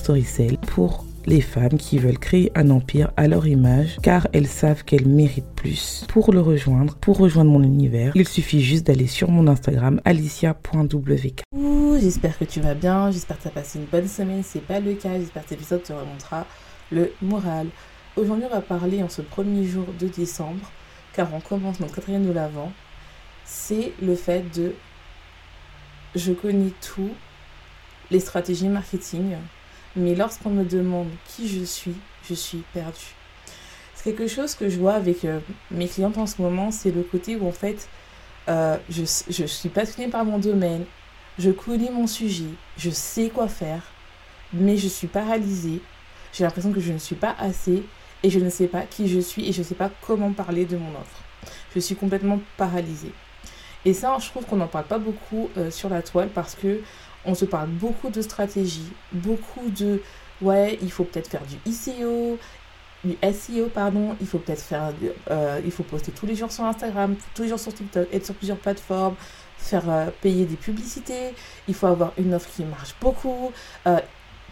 Storycell 0.00 0.56
pour 0.56 1.04
les 1.26 1.42
femmes 1.42 1.76
qui 1.76 1.98
veulent 1.98 2.18
créer 2.18 2.50
un 2.54 2.70
empire 2.70 3.10
à 3.18 3.28
leur 3.28 3.46
image 3.46 3.98
car 4.02 4.26
elles 4.32 4.46
savent 4.46 4.82
qu'elles 4.82 5.06
méritent 5.06 5.54
plus. 5.54 6.06
Pour 6.08 6.32
le 6.32 6.40
rejoindre, 6.40 6.96
pour 6.96 7.18
rejoindre 7.18 7.50
mon 7.50 7.62
univers, 7.62 8.12
il 8.14 8.26
suffit 8.26 8.62
juste 8.62 8.86
d'aller 8.86 9.06
sur 9.06 9.30
mon 9.30 9.46
Instagram 9.46 10.00
alicia.wk. 10.06 11.42
J'espère 12.00 12.38
que 12.38 12.44
tu 12.44 12.60
vas 12.60 12.74
bien, 12.74 13.10
j'espère 13.10 13.36
que 13.36 13.42
tu 13.42 13.48
as 13.48 13.52
passé 13.52 13.78
une 13.78 13.84
bonne 13.84 14.08
semaine, 14.08 14.42
c'est 14.42 14.64
pas 14.64 14.80
le 14.80 14.94
cas, 14.94 15.18
j'espère 15.18 15.42
que 15.42 15.50
cet 15.50 15.58
épisode 15.58 15.82
te 15.82 15.92
remontera 15.92 16.46
le 16.90 17.12
moral. 17.20 17.66
Aujourd'hui 18.16 18.46
on 18.50 18.54
va 18.54 18.62
parler 18.62 19.02
en 19.02 19.10
ce 19.10 19.20
premier 19.20 19.66
jour 19.66 19.84
de 19.98 20.08
décembre 20.08 20.70
car 21.12 21.28
on 21.34 21.40
commence 21.40 21.78
notre 21.78 21.94
quatrième 21.94 22.26
de 22.26 22.32
l'avant. 22.32 22.72
C'est 23.44 23.92
le 24.00 24.14
fait 24.14 24.44
de 24.56 24.72
je 26.14 26.32
connais 26.32 26.72
tout, 26.80 27.10
les 28.10 28.20
stratégies 28.20 28.68
marketing, 28.68 29.36
mais 29.96 30.14
lorsqu'on 30.14 30.50
me 30.50 30.64
demande 30.64 31.08
qui 31.26 31.48
je 31.48 31.64
suis, 31.64 31.96
je 32.28 32.34
suis 32.34 32.62
perdue. 32.72 33.14
C'est 33.94 34.04
quelque 34.04 34.28
chose 34.28 34.54
que 34.54 34.68
je 34.68 34.78
vois 34.78 34.94
avec 34.94 35.24
euh, 35.24 35.40
mes 35.70 35.88
clientes 35.88 36.16
en 36.18 36.26
ce 36.26 36.40
moment, 36.40 36.70
c'est 36.70 36.90
le 36.90 37.02
côté 37.02 37.36
où 37.36 37.46
en 37.46 37.52
fait, 37.52 37.88
euh, 38.48 38.76
je, 38.88 39.02
je 39.28 39.44
suis 39.44 39.68
passionnée 39.68 40.08
par 40.10 40.24
mon 40.24 40.38
domaine, 40.38 40.84
je 41.38 41.50
connais 41.50 41.90
mon 41.90 42.06
sujet, 42.06 42.50
je 42.76 42.90
sais 42.90 43.28
quoi 43.28 43.48
faire, 43.48 43.82
mais 44.52 44.76
je 44.76 44.88
suis 44.88 45.06
paralysée. 45.06 45.80
J'ai 46.32 46.44
l'impression 46.44 46.72
que 46.72 46.80
je 46.80 46.92
ne 46.92 46.98
suis 46.98 47.16
pas 47.16 47.34
assez 47.38 47.82
et 48.22 48.30
je 48.30 48.38
ne 48.38 48.50
sais 48.50 48.66
pas 48.66 48.82
qui 48.82 49.08
je 49.08 49.20
suis 49.20 49.48
et 49.48 49.52
je 49.52 49.60
ne 49.60 49.64
sais 49.64 49.74
pas 49.74 49.90
comment 50.06 50.32
parler 50.32 50.64
de 50.64 50.76
mon 50.76 50.90
offre. 50.92 51.22
Je 51.74 51.80
suis 51.80 51.96
complètement 51.96 52.40
paralysée. 52.56 53.12
Et 53.84 53.94
ça, 53.94 54.16
je 54.20 54.28
trouve 54.28 54.44
qu'on 54.44 54.56
n'en 54.56 54.66
parle 54.66 54.84
pas 54.84 54.98
beaucoup 54.98 55.48
euh, 55.56 55.70
sur 55.70 55.88
la 55.88 56.02
toile 56.02 56.28
parce 56.28 56.54
que 56.54 56.80
on 57.24 57.34
se 57.34 57.44
parle 57.44 57.68
beaucoup 57.68 58.10
de 58.10 58.22
stratégie, 58.22 58.92
beaucoup 59.12 59.68
de 59.70 60.02
ouais, 60.42 60.78
il 60.82 60.90
faut 60.90 61.04
peut-être 61.04 61.28
faire 61.28 61.42
du 61.42 61.56
ICO, 61.70 62.38
du 63.04 63.16
SEO, 63.22 63.68
pardon, 63.68 64.16
il 64.20 64.26
faut 64.26 64.38
peut-être 64.38 64.62
faire, 64.62 64.92
euh, 65.30 65.60
il 65.64 65.70
faut 65.70 65.82
poster 65.82 66.12
tous 66.12 66.26
les 66.26 66.34
jours 66.34 66.52
sur 66.52 66.64
Instagram, 66.64 67.16
tous 67.34 67.42
les 67.42 67.48
jours 67.48 67.58
sur 67.58 67.72
TikTok, 67.72 68.08
être 68.12 68.24
sur 68.26 68.34
plusieurs 68.34 68.58
plateformes, 68.58 69.14
faire 69.56 69.88
euh, 69.88 70.06
payer 70.20 70.44
des 70.44 70.56
publicités, 70.56 71.34
il 71.68 71.74
faut 71.74 71.86
avoir 71.86 72.12
une 72.18 72.34
offre 72.34 72.48
qui 72.50 72.64
marche 72.64 72.94
beaucoup. 73.00 73.52
Euh, 73.86 73.98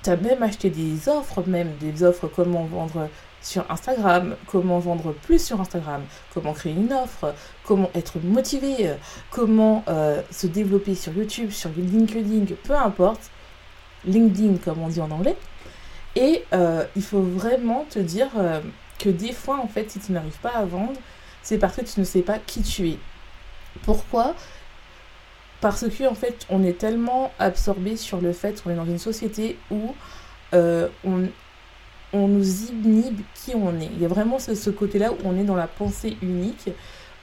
tu 0.02 0.10
as 0.10 0.16
même 0.16 0.42
acheté 0.42 0.70
des 0.70 1.08
offres, 1.08 1.42
même 1.46 1.72
des 1.80 2.02
offres 2.02 2.28
comment 2.28 2.64
vendre 2.64 3.08
sur 3.40 3.70
Instagram, 3.70 4.36
comment 4.46 4.78
vendre 4.78 5.12
plus 5.12 5.44
sur 5.44 5.60
Instagram, 5.60 6.02
comment 6.34 6.52
créer 6.52 6.72
une 6.72 6.92
offre, 6.92 7.34
comment 7.64 7.90
être 7.94 8.18
motivé, 8.22 8.94
comment 9.30 9.84
euh, 9.88 10.22
se 10.30 10.46
développer 10.46 10.94
sur 10.94 11.12
YouTube, 11.12 11.50
sur 11.50 11.70
LinkedIn, 11.76 12.54
peu 12.64 12.74
importe, 12.74 13.30
LinkedIn 14.04 14.56
comme 14.64 14.82
on 14.82 14.88
dit 14.88 15.00
en 15.00 15.10
anglais. 15.10 15.36
Et 16.16 16.44
euh, 16.52 16.84
il 16.96 17.02
faut 17.02 17.22
vraiment 17.22 17.86
te 17.88 17.98
dire 17.98 18.28
euh, 18.36 18.60
que 18.98 19.08
des 19.08 19.32
fois, 19.32 19.60
en 19.62 19.68
fait, 19.68 19.90
si 19.90 20.00
tu 20.00 20.12
n'arrives 20.12 20.38
pas 20.38 20.50
à 20.50 20.64
vendre, 20.64 20.98
c'est 21.42 21.58
parce 21.58 21.76
que 21.76 21.82
tu 21.82 22.00
ne 22.00 22.04
sais 22.04 22.22
pas 22.22 22.38
qui 22.38 22.62
tu 22.62 22.88
es. 22.88 22.98
Pourquoi? 23.82 24.34
Parce 25.60 25.88
que 25.88 26.08
en 26.08 26.14
fait, 26.14 26.46
on 26.50 26.62
est 26.62 26.78
tellement 26.78 27.32
absorbé 27.38 27.96
sur 27.96 28.20
le 28.20 28.32
fait 28.32 28.62
qu'on 28.62 28.70
est 28.70 28.76
dans 28.76 28.84
une 28.84 28.98
société 28.98 29.58
où 29.70 29.94
on, 30.52 31.28
on 32.12 32.28
nous 32.28 32.70
inhibe 32.70 33.20
qui 33.34 33.54
on 33.54 33.78
est. 33.80 33.90
Il 33.92 34.00
y 34.00 34.04
a 34.04 34.08
vraiment 34.08 34.38
ce, 34.38 34.70
côté-là 34.70 35.12
où 35.12 35.16
on 35.24 35.36
est 35.38 35.44
dans 35.44 35.56
la 35.56 35.66
pensée 35.66 36.16
unique, 36.22 36.70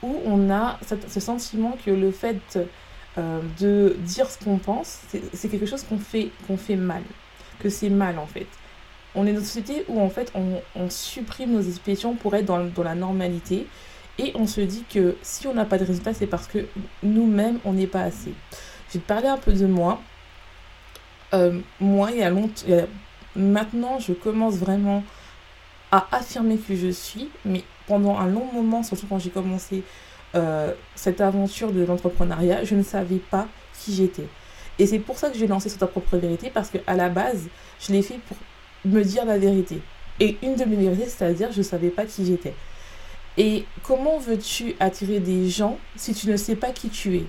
où 0.02 0.16
on 0.24 0.50
a 0.50 0.78
ce 1.08 1.20
sentiment 1.20 1.76
que 1.84 1.90
le 1.90 2.10
fait 2.10 2.58
euh, 3.18 3.40
de 3.58 3.96
dire 4.00 4.30
ce 4.30 4.42
qu'on 4.44 4.58
pense, 4.58 5.00
c'est 5.32 5.48
quelque 5.48 5.66
chose 5.66 5.82
qu'on 5.82 5.98
fait, 5.98 6.30
qu'on 6.46 6.56
fait 6.56 6.76
mal, 6.76 7.02
que 7.60 7.68
c'est 7.68 7.90
mal 7.90 8.18
en 8.18 8.26
fait. 8.26 8.46
On 9.14 9.26
est 9.26 9.32
dans 9.32 9.40
une 9.40 9.46
société 9.46 9.84
où 9.88 10.00
en 10.00 10.10
fait 10.10 10.32
on, 10.34 10.90
supprime 10.90 11.52
nos 11.52 11.62
expressions 11.62 12.14
pour 12.14 12.34
être 12.34 12.44
dans, 12.44 12.64
dans, 12.64 12.82
la 12.82 12.94
normalité 12.94 13.66
et 14.18 14.32
on 14.34 14.46
se 14.46 14.60
dit 14.60 14.84
que 14.92 15.16
si 15.22 15.46
on 15.46 15.54
n'a 15.54 15.64
pas 15.64 15.78
de 15.78 15.84
résultat, 15.84 16.14
c'est 16.14 16.26
parce 16.26 16.46
que 16.46 16.66
nous-mêmes 17.02 17.58
on 17.64 17.72
n'est 17.72 17.86
pas 17.86 18.02
assez. 18.02 18.32
Je 18.88 18.94
vais 18.94 19.00
te 19.00 19.06
parler 19.06 19.28
un 19.28 19.36
peu 19.36 19.52
de 19.52 19.66
moi. 19.66 20.00
Euh, 21.34 21.60
moi, 21.80 22.10
il 22.12 22.18
y 22.18 22.22
a 22.22 22.30
longtemps, 22.30 22.64
Maintenant, 23.36 23.98
je 23.98 24.14
commence 24.14 24.54
vraiment 24.54 25.04
à 25.92 26.06
affirmer 26.12 26.56
que 26.56 26.74
je 26.74 26.88
suis, 26.88 27.28
mais 27.44 27.62
pendant 27.86 28.16
un 28.18 28.26
long 28.26 28.50
moment, 28.52 28.82
surtout 28.82 29.06
quand 29.06 29.18
j'ai 29.18 29.30
commencé 29.30 29.82
euh, 30.34 30.72
cette 30.94 31.20
aventure 31.20 31.70
de 31.70 31.84
l'entrepreneuriat, 31.84 32.64
je 32.64 32.74
ne 32.74 32.82
savais 32.82 33.16
pas 33.18 33.46
qui 33.78 33.94
j'étais. 33.94 34.26
Et 34.78 34.86
c'est 34.86 34.98
pour 34.98 35.18
ça 35.18 35.30
que 35.30 35.36
j'ai 35.36 35.46
lancé 35.46 35.68
sur 35.68 35.78
ta 35.78 35.86
propre 35.86 36.16
vérité, 36.16 36.50
parce 36.52 36.70
qu'à 36.70 36.94
la 36.94 37.10
base, 37.10 37.48
je 37.78 37.92
l'ai 37.92 38.02
fait 38.02 38.18
pour 38.26 38.36
me 38.86 39.02
dire 39.02 39.26
la 39.26 39.36
vérité. 39.38 39.80
Et 40.18 40.38
une 40.42 40.56
de 40.56 40.64
mes 40.64 40.76
vérités, 40.76 41.06
c'est-à-dire 41.06 41.52
je 41.52 41.58
ne 41.58 41.62
savais 41.62 41.90
pas 41.90 42.06
qui 42.06 42.24
j'étais. 42.24 42.54
Et 43.38 43.66
comment 43.82 44.18
veux-tu 44.18 44.74
attirer 44.80 45.20
des 45.20 45.48
gens 45.48 45.78
si 45.96 46.14
tu 46.14 46.28
ne 46.28 46.36
sais 46.36 46.56
pas 46.56 46.70
qui 46.70 46.88
tu 46.88 47.16
es? 47.16 47.24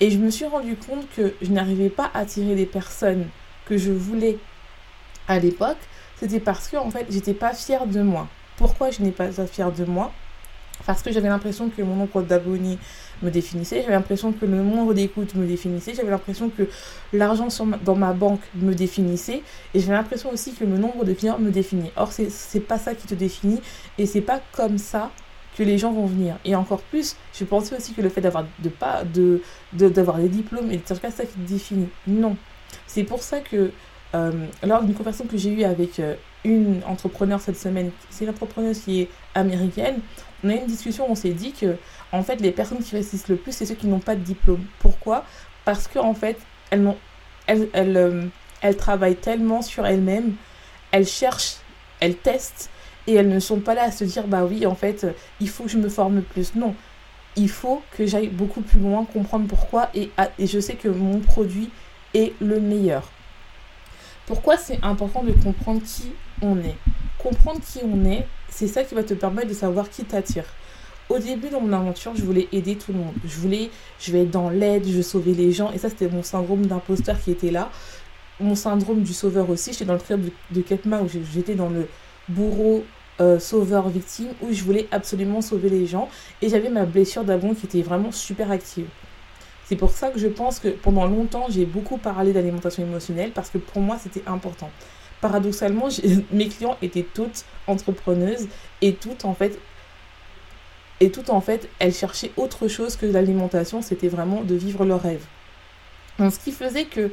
Et 0.00 0.10
je 0.10 0.18
me 0.18 0.30
suis 0.30 0.44
rendu 0.44 0.76
compte 0.76 1.06
que 1.16 1.34
je 1.40 1.50
n'arrivais 1.50 1.90
pas 1.90 2.10
à 2.12 2.20
attirer 2.20 2.54
des 2.54 2.66
personnes 2.66 3.28
que 3.66 3.78
je 3.78 3.92
voulais 3.92 4.38
à 5.28 5.38
l'époque, 5.38 5.78
c'était 6.16 6.40
parce 6.40 6.68
que 6.68 6.76
en 6.76 6.90
fait, 6.90 7.06
j'étais 7.08 7.34
pas 7.34 7.54
fière 7.54 7.86
de 7.86 8.02
moi. 8.02 8.28
Pourquoi 8.56 8.90
je 8.90 9.02
n'ai 9.02 9.12
pas 9.12 9.30
fière 9.46 9.72
de 9.72 9.84
moi? 9.84 10.12
Parce 10.86 11.02
que 11.02 11.12
j'avais 11.12 11.28
l'impression 11.28 11.68
que 11.68 11.82
mon 11.82 11.96
nombre 11.96 12.22
d'abonnés 12.22 12.78
me 13.22 13.30
définissait, 13.30 13.82
j'avais 13.82 13.92
l'impression 13.92 14.32
que 14.32 14.46
le 14.46 14.62
nombre 14.62 14.94
d'écoutes 14.94 15.34
me 15.34 15.46
définissait, 15.46 15.94
j'avais 15.94 16.10
l'impression 16.10 16.48
que 16.48 16.68
l'argent 17.12 17.48
dans 17.84 17.96
ma 17.96 18.12
banque 18.12 18.40
me 18.54 18.74
définissait, 18.74 19.42
et 19.74 19.80
j'avais 19.80 19.92
l'impression 19.92 20.30
aussi 20.30 20.52
que 20.52 20.64
le 20.64 20.78
nombre 20.78 21.04
de 21.04 21.12
clients 21.12 21.38
me 21.38 21.50
définit. 21.50 21.90
Or, 21.96 22.12
c'est 22.12 22.60
pas 22.60 22.78
ça 22.78 22.94
qui 22.94 23.06
te 23.06 23.14
définit, 23.14 23.60
et 23.98 24.06
c'est 24.06 24.22
pas 24.22 24.40
comme 24.52 24.78
ça 24.78 25.10
que 25.56 25.62
les 25.62 25.78
gens 25.78 25.92
vont 25.92 26.06
venir. 26.06 26.36
Et 26.44 26.54
encore 26.54 26.80
plus, 26.80 27.16
je 27.34 27.44
pensais 27.44 27.76
aussi 27.76 27.92
que 27.92 28.00
le 28.00 28.08
fait 28.08 28.20
d'avoir 28.20 28.46
de 28.60 28.68
pas 28.68 29.04
de 29.04 29.42
d'avoir 29.72 30.18
des 30.18 30.28
diplômes 30.28 30.70
et 30.70 30.78
de 30.78 30.82
cas 30.82 31.10
ça 31.10 31.24
qui 31.24 31.34
te 31.34 31.48
définit. 31.48 31.88
Non. 32.06 32.36
C'est 32.86 33.04
pour 33.04 33.22
ça 33.22 33.40
que 33.40 33.72
euh, 34.14 34.46
lors 34.62 34.82
d'une 34.82 34.94
conversation 34.94 35.26
que 35.26 35.36
j'ai 35.36 35.50
eue 35.50 35.64
avec 35.64 36.00
euh, 36.00 36.14
une 36.44 36.80
entrepreneur 36.86 37.40
cette 37.40 37.58
semaine, 37.58 37.90
c'est 38.10 38.24
une 38.24 38.30
entrepreneuse 38.30 38.80
qui 38.80 39.02
est 39.02 39.08
américaine, 39.34 40.00
on 40.42 40.48
a 40.50 40.54
eu 40.54 40.58
une 40.58 40.66
discussion, 40.66 41.06
on 41.10 41.14
s'est 41.14 41.30
dit 41.30 41.52
que 41.52 41.76
en 42.12 42.22
fait 42.22 42.40
les 42.40 42.50
personnes 42.50 42.82
qui 42.82 42.94
réussissent 42.94 43.28
le 43.28 43.36
plus, 43.36 43.52
c'est 43.52 43.66
ceux 43.66 43.74
qui 43.74 43.86
n'ont 43.86 44.00
pas 44.00 44.14
de 44.14 44.22
diplôme. 44.22 44.64
Pourquoi? 44.78 45.24
Parce 45.64 45.88
qu'en 45.88 46.08
en 46.08 46.14
fait, 46.14 46.38
euh, 46.72 48.26
elles 48.62 48.76
travaillent 48.76 49.16
tellement 49.16 49.62
sur 49.62 49.86
elles-mêmes, 49.86 50.34
elles 50.90 51.06
cherchent, 51.06 51.56
elles 52.00 52.16
testent, 52.16 52.70
et 53.06 53.14
elles 53.14 53.28
ne 53.28 53.40
sont 53.40 53.60
pas 53.60 53.74
là 53.74 53.84
à 53.84 53.90
se 53.90 54.04
dire, 54.04 54.26
bah 54.26 54.44
oui, 54.44 54.66
en 54.66 54.74
fait, 54.74 55.06
il 55.40 55.48
faut 55.48 55.64
que 55.64 55.70
je 55.70 55.78
me 55.78 55.88
forme 55.88 56.22
plus. 56.22 56.54
Non, 56.54 56.74
il 57.36 57.48
faut 57.48 57.82
que 57.96 58.06
j'aille 58.06 58.28
beaucoup 58.28 58.60
plus 58.60 58.80
loin, 58.80 59.04
comprendre 59.04 59.46
pourquoi, 59.46 59.90
et, 59.94 60.10
et 60.38 60.46
je 60.46 60.60
sais 60.60 60.74
que 60.74 60.88
mon 60.88 61.20
produit 61.20 61.70
est 62.14 62.32
le 62.40 62.60
meilleur. 62.60 63.10
Pourquoi 64.26 64.56
c'est 64.56 64.78
important 64.82 65.22
de 65.22 65.32
comprendre 65.32 65.82
qui 65.84 66.12
on 66.42 66.58
est? 66.58 66.76
Comprendre 67.22 67.60
qui 67.60 67.80
on 67.84 68.04
est, 68.04 68.26
c'est 68.48 68.66
ça 68.66 68.82
qui 68.82 68.94
va 68.94 69.02
te 69.02 69.14
permettre 69.14 69.48
de 69.48 69.54
savoir 69.54 69.90
qui 69.90 70.04
t'attire. 70.04 70.44
Au 71.10 71.18
début 71.18 71.48
de 71.48 71.56
mon 71.56 71.72
aventure, 71.72 72.12
je 72.14 72.22
voulais 72.22 72.48
aider 72.52 72.76
tout 72.76 72.92
le 72.92 72.98
monde. 72.98 73.14
Je 73.24 73.36
voulais, 73.36 73.70
je 73.98 74.12
vais 74.12 74.22
être 74.22 74.30
dans 74.30 74.48
l'aide, 74.48 74.86
je 74.86 75.02
sauver 75.02 75.34
les 75.34 75.50
gens. 75.52 75.72
Et 75.72 75.78
ça, 75.78 75.88
c'était 75.88 76.08
mon 76.08 76.22
syndrome 76.22 76.66
d'imposteur 76.66 77.20
qui 77.20 77.32
était 77.32 77.50
là. 77.50 77.70
Mon 78.38 78.54
syndrome 78.54 79.02
du 79.02 79.12
sauveur 79.12 79.50
aussi. 79.50 79.72
J'étais 79.72 79.84
dans 79.84 79.94
le 79.94 79.98
club 79.98 80.30
de, 80.52 80.60
Ketma 80.60 81.00
où 81.02 81.08
j'étais 81.08 81.56
dans 81.56 81.68
le 81.68 81.88
bourreau 82.28 82.84
euh, 83.20 83.38
sauveur 83.38 83.88
victime 83.88 84.28
où 84.40 84.52
je 84.52 84.62
voulais 84.62 84.86
absolument 84.92 85.42
sauver 85.42 85.68
les 85.68 85.86
gens. 85.86 86.08
Et 86.42 86.48
j'avais 86.48 86.70
ma 86.70 86.86
blessure 86.86 87.24
d'abon 87.24 87.54
qui 87.54 87.66
était 87.66 87.82
vraiment 87.82 88.12
super 88.12 88.50
active. 88.52 88.86
C'est 89.66 89.76
pour 89.76 89.90
ça 89.90 90.10
que 90.10 90.18
je 90.18 90.28
pense 90.28 90.58
que 90.58 90.68
pendant 90.68 91.06
longtemps, 91.06 91.46
j'ai 91.50 91.66
beaucoup 91.66 91.98
parlé 91.98 92.32
d'alimentation 92.32 92.82
émotionnelle 92.82 93.32
parce 93.32 93.50
que 93.50 93.58
pour 93.58 93.82
moi, 93.82 93.98
c'était 94.00 94.22
important. 94.26 94.70
Paradoxalement, 95.20 95.88
mes 96.32 96.48
clients 96.48 96.76
étaient 96.82 97.06
toutes 97.14 97.44
entrepreneuses 97.66 98.48
et 98.82 98.94
toutes 98.94 99.24
en 99.24 99.34
fait 99.34 99.58
en 101.28 101.40
fait, 101.40 101.68
elles 101.78 101.94
cherchaient 101.94 102.32
autre 102.36 102.68
chose 102.68 102.96
que 102.96 103.06
l'alimentation, 103.06 103.82
c'était 103.82 104.08
vraiment 104.08 104.42
de 104.42 104.54
vivre 104.54 104.84
leur 104.84 105.02
rêve. 105.02 105.24
Donc, 106.18 106.32
ce 106.32 106.38
qui 106.38 106.52
faisait 106.52 106.84
que 106.84 107.10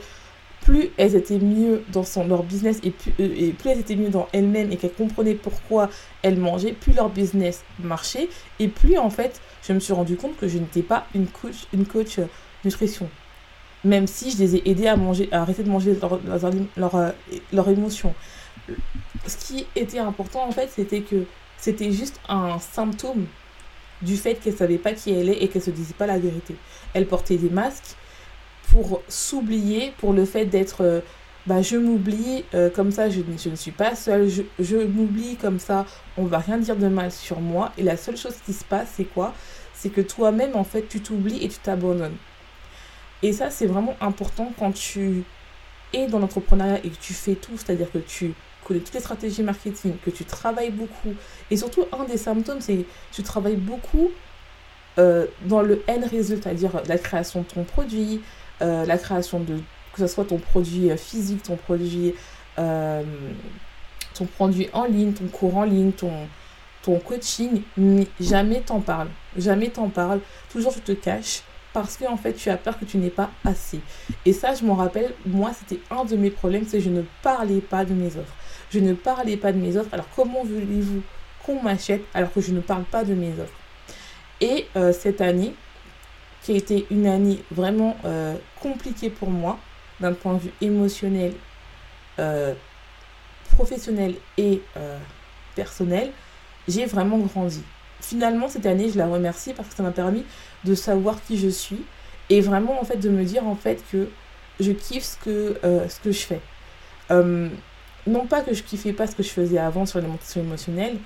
plus 0.61 0.89
elles 0.97 1.15
étaient 1.15 1.39
mieux 1.39 1.83
dans 1.93 2.03
leur 2.27 2.43
business 2.43 2.79
et 2.83 2.91
plus, 2.91 3.13
euh, 3.19 3.33
et 3.37 3.51
plus 3.51 3.69
elles 3.69 3.79
étaient 3.79 3.95
mieux 3.95 4.09
dans 4.09 4.27
elles-mêmes 4.33 4.71
et 4.71 4.77
qu'elles 4.77 4.93
comprenaient 4.93 5.35
pourquoi 5.35 5.89
elles 6.23 6.37
mangeaient, 6.37 6.73
plus 6.73 6.93
leur 6.93 7.09
business 7.09 7.63
marchait 7.79 8.27
et 8.59 8.67
plus 8.67 8.97
en 8.97 9.09
fait 9.09 9.39
je 9.61 9.71
me 9.71 9.79
suis 9.79 9.93
rendu 9.93 10.17
compte 10.17 10.35
que 10.35 10.47
je 10.47 10.57
n'étais 10.57 10.81
pas 10.81 11.05
une 11.13 11.27
coach, 11.27 11.67
une 11.73 11.85
coach 11.85 12.19
euh, 12.19 12.25
nutrition. 12.65 13.07
Même 13.87 14.05
si 14.05 14.31
je 14.31 14.37
les 14.37 14.57
ai 14.57 14.69
aidés 14.69 14.87
à 14.87 14.97
manger, 14.97 15.29
à 15.31 15.41
arrêter 15.41 15.63
de 15.63 15.69
manger 15.69 15.97
leur, 16.01 16.19
leur, 16.75 16.95
euh, 16.95 17.11
leur 17.53 17.69
émotions. 17.69 18.13
Ce 19.25 19.37
qui 19.37 19.65
était 19.75 19.99
important 19.99 20.45
en 20.45 20.51
fait, 20.51 20.69
c'était 20.75 21.01
que 21.01 21.23
c'était 21.57 21.91
juste 21.91 22.19
un 22.27 22.59
symptôme 22.59 23.25
du 24.01 24.17
fait 24.17 24.35
qu'elle 24.35 24.53
ne 24.53 24.57
savait 24.57 24.77
pas 24.77 24.91
qui 24.91 25.11
elle 25.11 25.29
est 25.29 25.41
et 25.41 25.47
qu'elle 25.47 25.61
se 25.61 25.71
disait 25.71 25.93
pas 25.93 26.05
la 26.05 26.19
vérité. 26.19 26.55
Elle 26.93 27.07
portait 27.07 27.37
des 27.37 27.49
masques 27.49 27.95
pour 28.71 29.01
s'oublier, 29.07 29.93
pour 29.99 30.11
le 30.11 30.25
fait 30.25 30.45
d'être, 30.45 30.83
euh, 30.83 30.99
bah, 31.45 31.61
je 31.61 31.77
m'oublie, 31.77 32.43
euh, 32.53 32.69
comme 32.69 32.91
ça 32.91 33.09
je, 33.09 33.21
je, 33.41 33.49
ne 33.49 33.55
suis 33.55 33.71
pas 33.71 33.95
seule, 33.95 34.27
je, 34.27 34.43
je 34.59 34.75
m'oublie 34.75 35.37
comme 35.37 35.59
ça, 35.59 35.85
on 36.17 36.25
va 36.25 36.39
rien 36.39 36.57
dire 36.57 36.75
de 36.75 36.89
mal 36.89 37.11
sur 37.11 37.39
moi. 37.39 37.71
Et 37.77 37.83
la 37.83 37.95
seule 37.95 38.17
chose 38.17 38.35
qui 38.45 38.53
se 38.53 38.65
passe, 38.65 38.89
c'est 38.97 39.05
quoi? 39.05 39.33
C'est 39.73 39.89
que 39.89 40.01
toi-même, 40.01 40.55
en 40.55 40.63
fait, 40.63 40.87
tu 40.89 40.99
t'oublies 40.99 41.43
et 41.43 41.47
tu 41.47 41.59
t'abandonnes. 41.59 42.17
Et 43.23 43.33
ça, 43.33 43.49
c'est 43.49 43.65
vraiment 43.65 43.95
important 43.99 44.51
quand 44.59 44.71
tu 44.71 45.23
es 45.93 46.07
dans 46.07 46.19
l'entrepreneuriat 46.19 46.79
et 46.83 46.89
que 46.89 46.97
tu 46.99 47.13
fais 47.13 47.35
tout, 47.35 47.53
c'est-à-dire 47.55 47.91
que 47.91 47.97
tu 47.97 48.33
connais 48.63 48.79
toutes 48.79 48.93
les 48.93 48.99
stratégies 48.99 49.43
marketing, 49.43 49.95
que 50.03 50.09
tu 50.09 50.25
travailles 50.25 50.71
beaucoup. 50.71 51.13
Et 51.49 51.57
surtout, 51.57 51.85
un 51.91 52.03
des 52.03 52.17
symptômes, 52.17 52.61
c'est 52.61 52.75
que 52.77 52.83
tu 53.11 53.23
travailles 53.23 53.55
beaucoup 53.55 54.11
euh, 54.99 55.27
dans 55.45 55.61
le 55.61 55.83
end 55.87 56.01
result, 56.11 56.43
c'est-à-dire 56.43 56.81
la 56.87 56.97
création 56.97 57.41
de 57.41 57.45
ton 57.45 57.63
produit, 57.63 58.21
euh, 58.61 58.85
la 58.85 58.97
création 58.97 59.39
de, 59.39 59.57
que 59.93 59.99
ce 59.99 60.07
soit 60.07 60.25
ton 60.25 60.37
produit 60.37 60.91
euh, 60.91 60.97
physique, 60.97 61.43
ton 61.43 61.55
produit, 61.55 62.13
ton 62.55 64.25
produit 64.25 64.69
en 64.73 64.85
ligne, 64.85 65.13
ton 65.13 65.27
cours 65.27 65.57
en 65.57 65.63
ligne, 65.63 65.91
ton, 65.91 66.11
ton 66.81 66.99
coaching, 66.99 67.61
mais 67.77 68.07
jamais 68.19 68.61
t'en 68.61 68.79
parles. 68.79 69.09
Jamais 69.37 69.69
t'en 69.69 69.89
parles. 69.89 70.19
Toujours 70.49 70.73
tu 70.73 70.81
te 70.81 70.91
caches 70.93 71.43
parce 71.81 71.95
que 71.95 72.05
en 72.05 72.17
fait 72.17 72.33
tu 72.33 72.49
as 72.49 72.57
peur 72.57 72.79
que 72.79 72.85
tu 72.85 72.97
n'aies 72.97 73.11
pas 73.11 73.29
assez. 73.45 73.79
Et 74.25 74.33
ça, 74.33 74.55
je 74.55 74.65
m'en 74.65 74.73
rappelle, 74.73 75.13
moi 75.27 75.51
c'était 75.53 75.79
un 75.91 76.05
de 76.05 76.15
mes 76.15 76.31
problèmes, 76.31 76.65
c'est 76.65 76.79
que 76.79 76.83
je 76.83 76.89
ne 76.89 77.03
parlais 77.21 77.61
pas 77.61 77.85
de 77.85 77.93
mes 77.93 78.07
offres. 78.07 78.33
Je 78.71 78.79
ne 78.79 78.93
parlais 78.93 79.37
pas 79.37 79.51
de 79.51 79.59
mes 79.59 79.77
offres. 79.77 79.89
Alors 79.91 80.07
comment 80.15 80.43
voulez-vous 80.43 81.03
qu'on 81.45 81.61
m'achète 81.61 82.01
alors 82.15 82.33
que 82.33 82.41
je 82.41 82.51
ne 82.51 82.61
parle 82.61 82.83
pas 82.85 83.03
de 83.03 83.13
mes 83.13 83.29
offres? 83.39 83.53
Et 84.41 84.65
euh, 84.75 84.91
cette 84.91 85.21
année, 85.21 85.53
qui 86.41 86.53
a 86.53 86.55
été 86.55 86.87
une 86.89 87.05
année 87.05 87.43
vraiment 87.51 87.95
euh, 88.05 88.35
compliquée 88.59 89.11
pour 89.11 89.29
moi, 89.29 89.59
d'un 89.99 90.13
point 90.13 90.33
de 90.33 90.39
vue 90.39 90.53
émotionnel, 90.61 91.33
euh, 92.17 92.55
professionnel 93.51 94.15
et 94.39 94.63
personnel, 95.53 96.11
j'ai 96.67 96.87
vraiment 96.87 97.19
grandi. 97.19 97.61
Finalement, 98.01 98.47
cette 98.47 98.65
année, 98.65 98.89
je 98.89 98.97
la 98.97 99.07
remercie 99.07 99.53
parce 99.53 99.69
que 99.69 99.75
ça 99.75 99.83
m'a 99.83 99.91
permis 99.91 100.23
de 100.63 100.75
savoir 100.75 101.23
qui 101.23 101.37
je 101.37 101.49
suis 101.49 101.83
et 102.29 102.41
vraiment 102.41 102.79
en 102.79 102.83
fait 102.83 102.97
de 102.97 103.09
me 103.09 103.23
dire 103.23 103.47
en 103.47 103.55
fait 103.55 103.83
que 103.91 104.09
je 104.59 104.71
kiffe 104.71 105.03
ce 105.03 105.17
que, 105.17 105.57
euh, 105.63 105.87
ce 105.87 105.99
que 105.99 106.11
je 106.11 106.19
fais. 106.19 106.41
Euh, 107.11 107.49
non 108.05 108.25
pas 108.25 108.41
que 108.41 108.53
je 108.53 108.63
kiffais 108.63 108.93
pas 108.93 109.07
ce 109.07 109.15
que 109.15 109.23
je 109.23 109.29
faisais 109.29 109.57
avant 109.57 109.85
sur 109.85 109.99
l'alimentation 109.99 110.41
émotionnelle, 110.41 110.97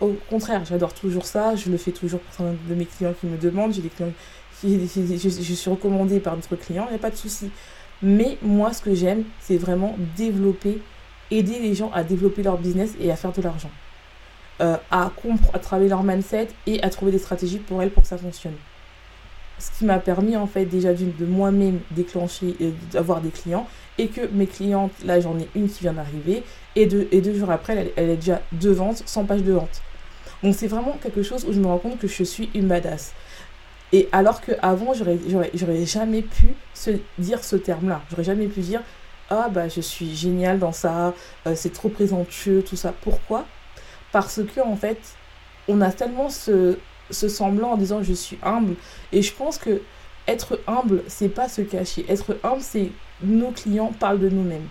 au 0.00 0.16
contraire, 0.30 0.64
j'adore 0.64 0.94
toujours 0.94 1.26
ça, 1.26 1.56
je 1.56 1.70
le 1.70 1.76
fais 1.76 1.90
toujours 1.90 2.20
pour 2.20 2.32
certains 2.32 2.54
de 2.68 2.74
mes 2.74 2.86
clients 2.86 3.14
qui 3.18 3.26
me 3.26 3.36
demandent, 3.36 3.72
j'ai 3.72 3.82
des 3.82 3.88
clients 3.88 4.12
qui, 4.60 4.88
je, 4.88 5.28
je 5.28 5.54
suis 5.54 5.70
recommandée 5.70 6.20
par 6.20 6.36
d'autres 6.36 6.56
clients, 6.56 6.86
il 6.88 6.90
n'y 6.90 6.96
a 6.96 7.00
pas 7.00 7.10
de 7.10 7.16
souci. 7.16 7.50
Mais 8.02 8.38
moi, 8.42 8.72
ce 8.72 8.82
que 8.82 8.94
j'aime, 8.94 9.24
c'est 9.40 9.56
vraiment 9.56 9.96
développer, 10.16 10.80
aider 11.30 11.58
les 11.58 11.74
gens 11.74 11.90
à 11.92 12.04
développer 12.04 12.42
leur 12.42 12.58
business 12.58 12.94
et 13.00 13.10
à 13.10 13.16
faire 13.16 13.32
de 13.32 13.42
l'argent. 13.42 13.70
Euh, 14.60 14.76
à, 14.90 15.12
à 15.54 15.58
travailler 15.60 15.88
leur 15.88 16.02
mindset 16.02 16.48
et 16.66 16.82
à 16.82 16.90
trouver 16.90 17.12
des 17.12 17.18
stratégies 17.18 17.58
pour 17.58 17.80
elles 17.80 17.90
pour 17.90 18.02
que 18.02 18.08
ça 18.08 18.18
fonctionne. 18.18 18.54
Ce 19.60 19.70
qui 19.76 19.84
m'a 19.84 20.00
permis 20.00 20.36
en 20.36 20.48
fait 20.48 20.64
déjà 20.64 20.92
de 20.92 21.24
moi-même 21.24 21.78
déclencher, 21.92 22.56
euh, 22.60 22.70
d'avoir 22.90 23.20
des 23.20 23.30
clients 23.30 23.68
et 23.98 24.08
que 24.08 24.22
mes 24.32 24.48
clientes, 24.48 24.90
là 25.04 25.20
j'en 25.20 25.38
ai 25.38 25.48
une 25.54 25.68
qui 25.68 25.82
vient 25.82 25.92
d'arriver 25.92 26.42
et 26.74 26.86
deux, 26.86 27.06
et 27.12 27.20
deux 27.20 27.34
jours 27.34 27.52
après 27.52 27.76
elle, 27.76 27.92
elle 27.94 28.10
est 28.10 28.16
déjà 28.16 28.40
de 28.50 28.70
vente, 28.70 29.04
100 29.06 29.26
pages 29.26 29.44
de 29.44 29.52
vente. 29.52 29.80
Donc 30.42 30.56
c'est 30.56 30.66
vraiment 30.66 30.98
quelque 31.00 31.22
chose 31.22 31.44
où 31.44 31.52
je 31.52 31.60
me 31.60 31.66
rends 31.66 31.78
compte 31.78 31.98
que 31.98 32.08
je 32.08 32.24
suis 32.24 32.50
une 32.54 32.66
badass. 32.66 33.14
Et 33.92 34.08
alors 34.12 34.40
qu'avant, 34.40 34.92
j'aurais 34.92 35.86
jamais 35.86 36.22
pu 36.22 36.48
se 36.74 36.90
dire 37.18 37.42
ce 37.42 37.56
terme-là. 37.56 38.02
J'aurais 38.10 38.24
jamais 38.24 38.46
pu 38.46 38.60
dire 38.60 38.82
Ah, 39.30 39.48
bah, 39.50 39.68
je 39.68 39.80
suis 39.80 40.14
géniale 40.14 40.58
dans 40.58 40.72
ça, 40.72 41.14
euh, 41.46 41.54
c'est 41.56 41.72
trop 41.72 41.88
présomptueux, 41.88 42.62
tout 42.62 42.76
ça. 42.76 42.92
Pourquoi? 43.00 43.46
Parce 44.12 44.40
que, 44.42 44.60
en 44.60 44.76
fait, 44.76 44.98
on 45.68 45.80
a 45.80 45.92
tellement 45.92 46.30
ce, 46.30 46.78
semblant 47.10 47.72
en 47.72 47.76
disant 47.76 48.02
je 48.02 48.12
suis 48.12 48.38
humble. 48.42 48.74
Et 49.12 49.22
je 49.22 49.32
pense 49.32 49.58
que 49.58 49.82
être 50.26 50.60
humble, 50.66 51.02
c'est 51.06 51.28
pas 51.28 51.48
se 51.48 51.62
cacher. 51.62 52.04
Être 52.08 52.36
humble, 52.42 52.62
c'est 52.62 52.90
nos 53.22 53.50
clients 53.50 53.92
parlent 53.98 54.20
de 54.20 54.28
nous-mêmes. 54.28 54.68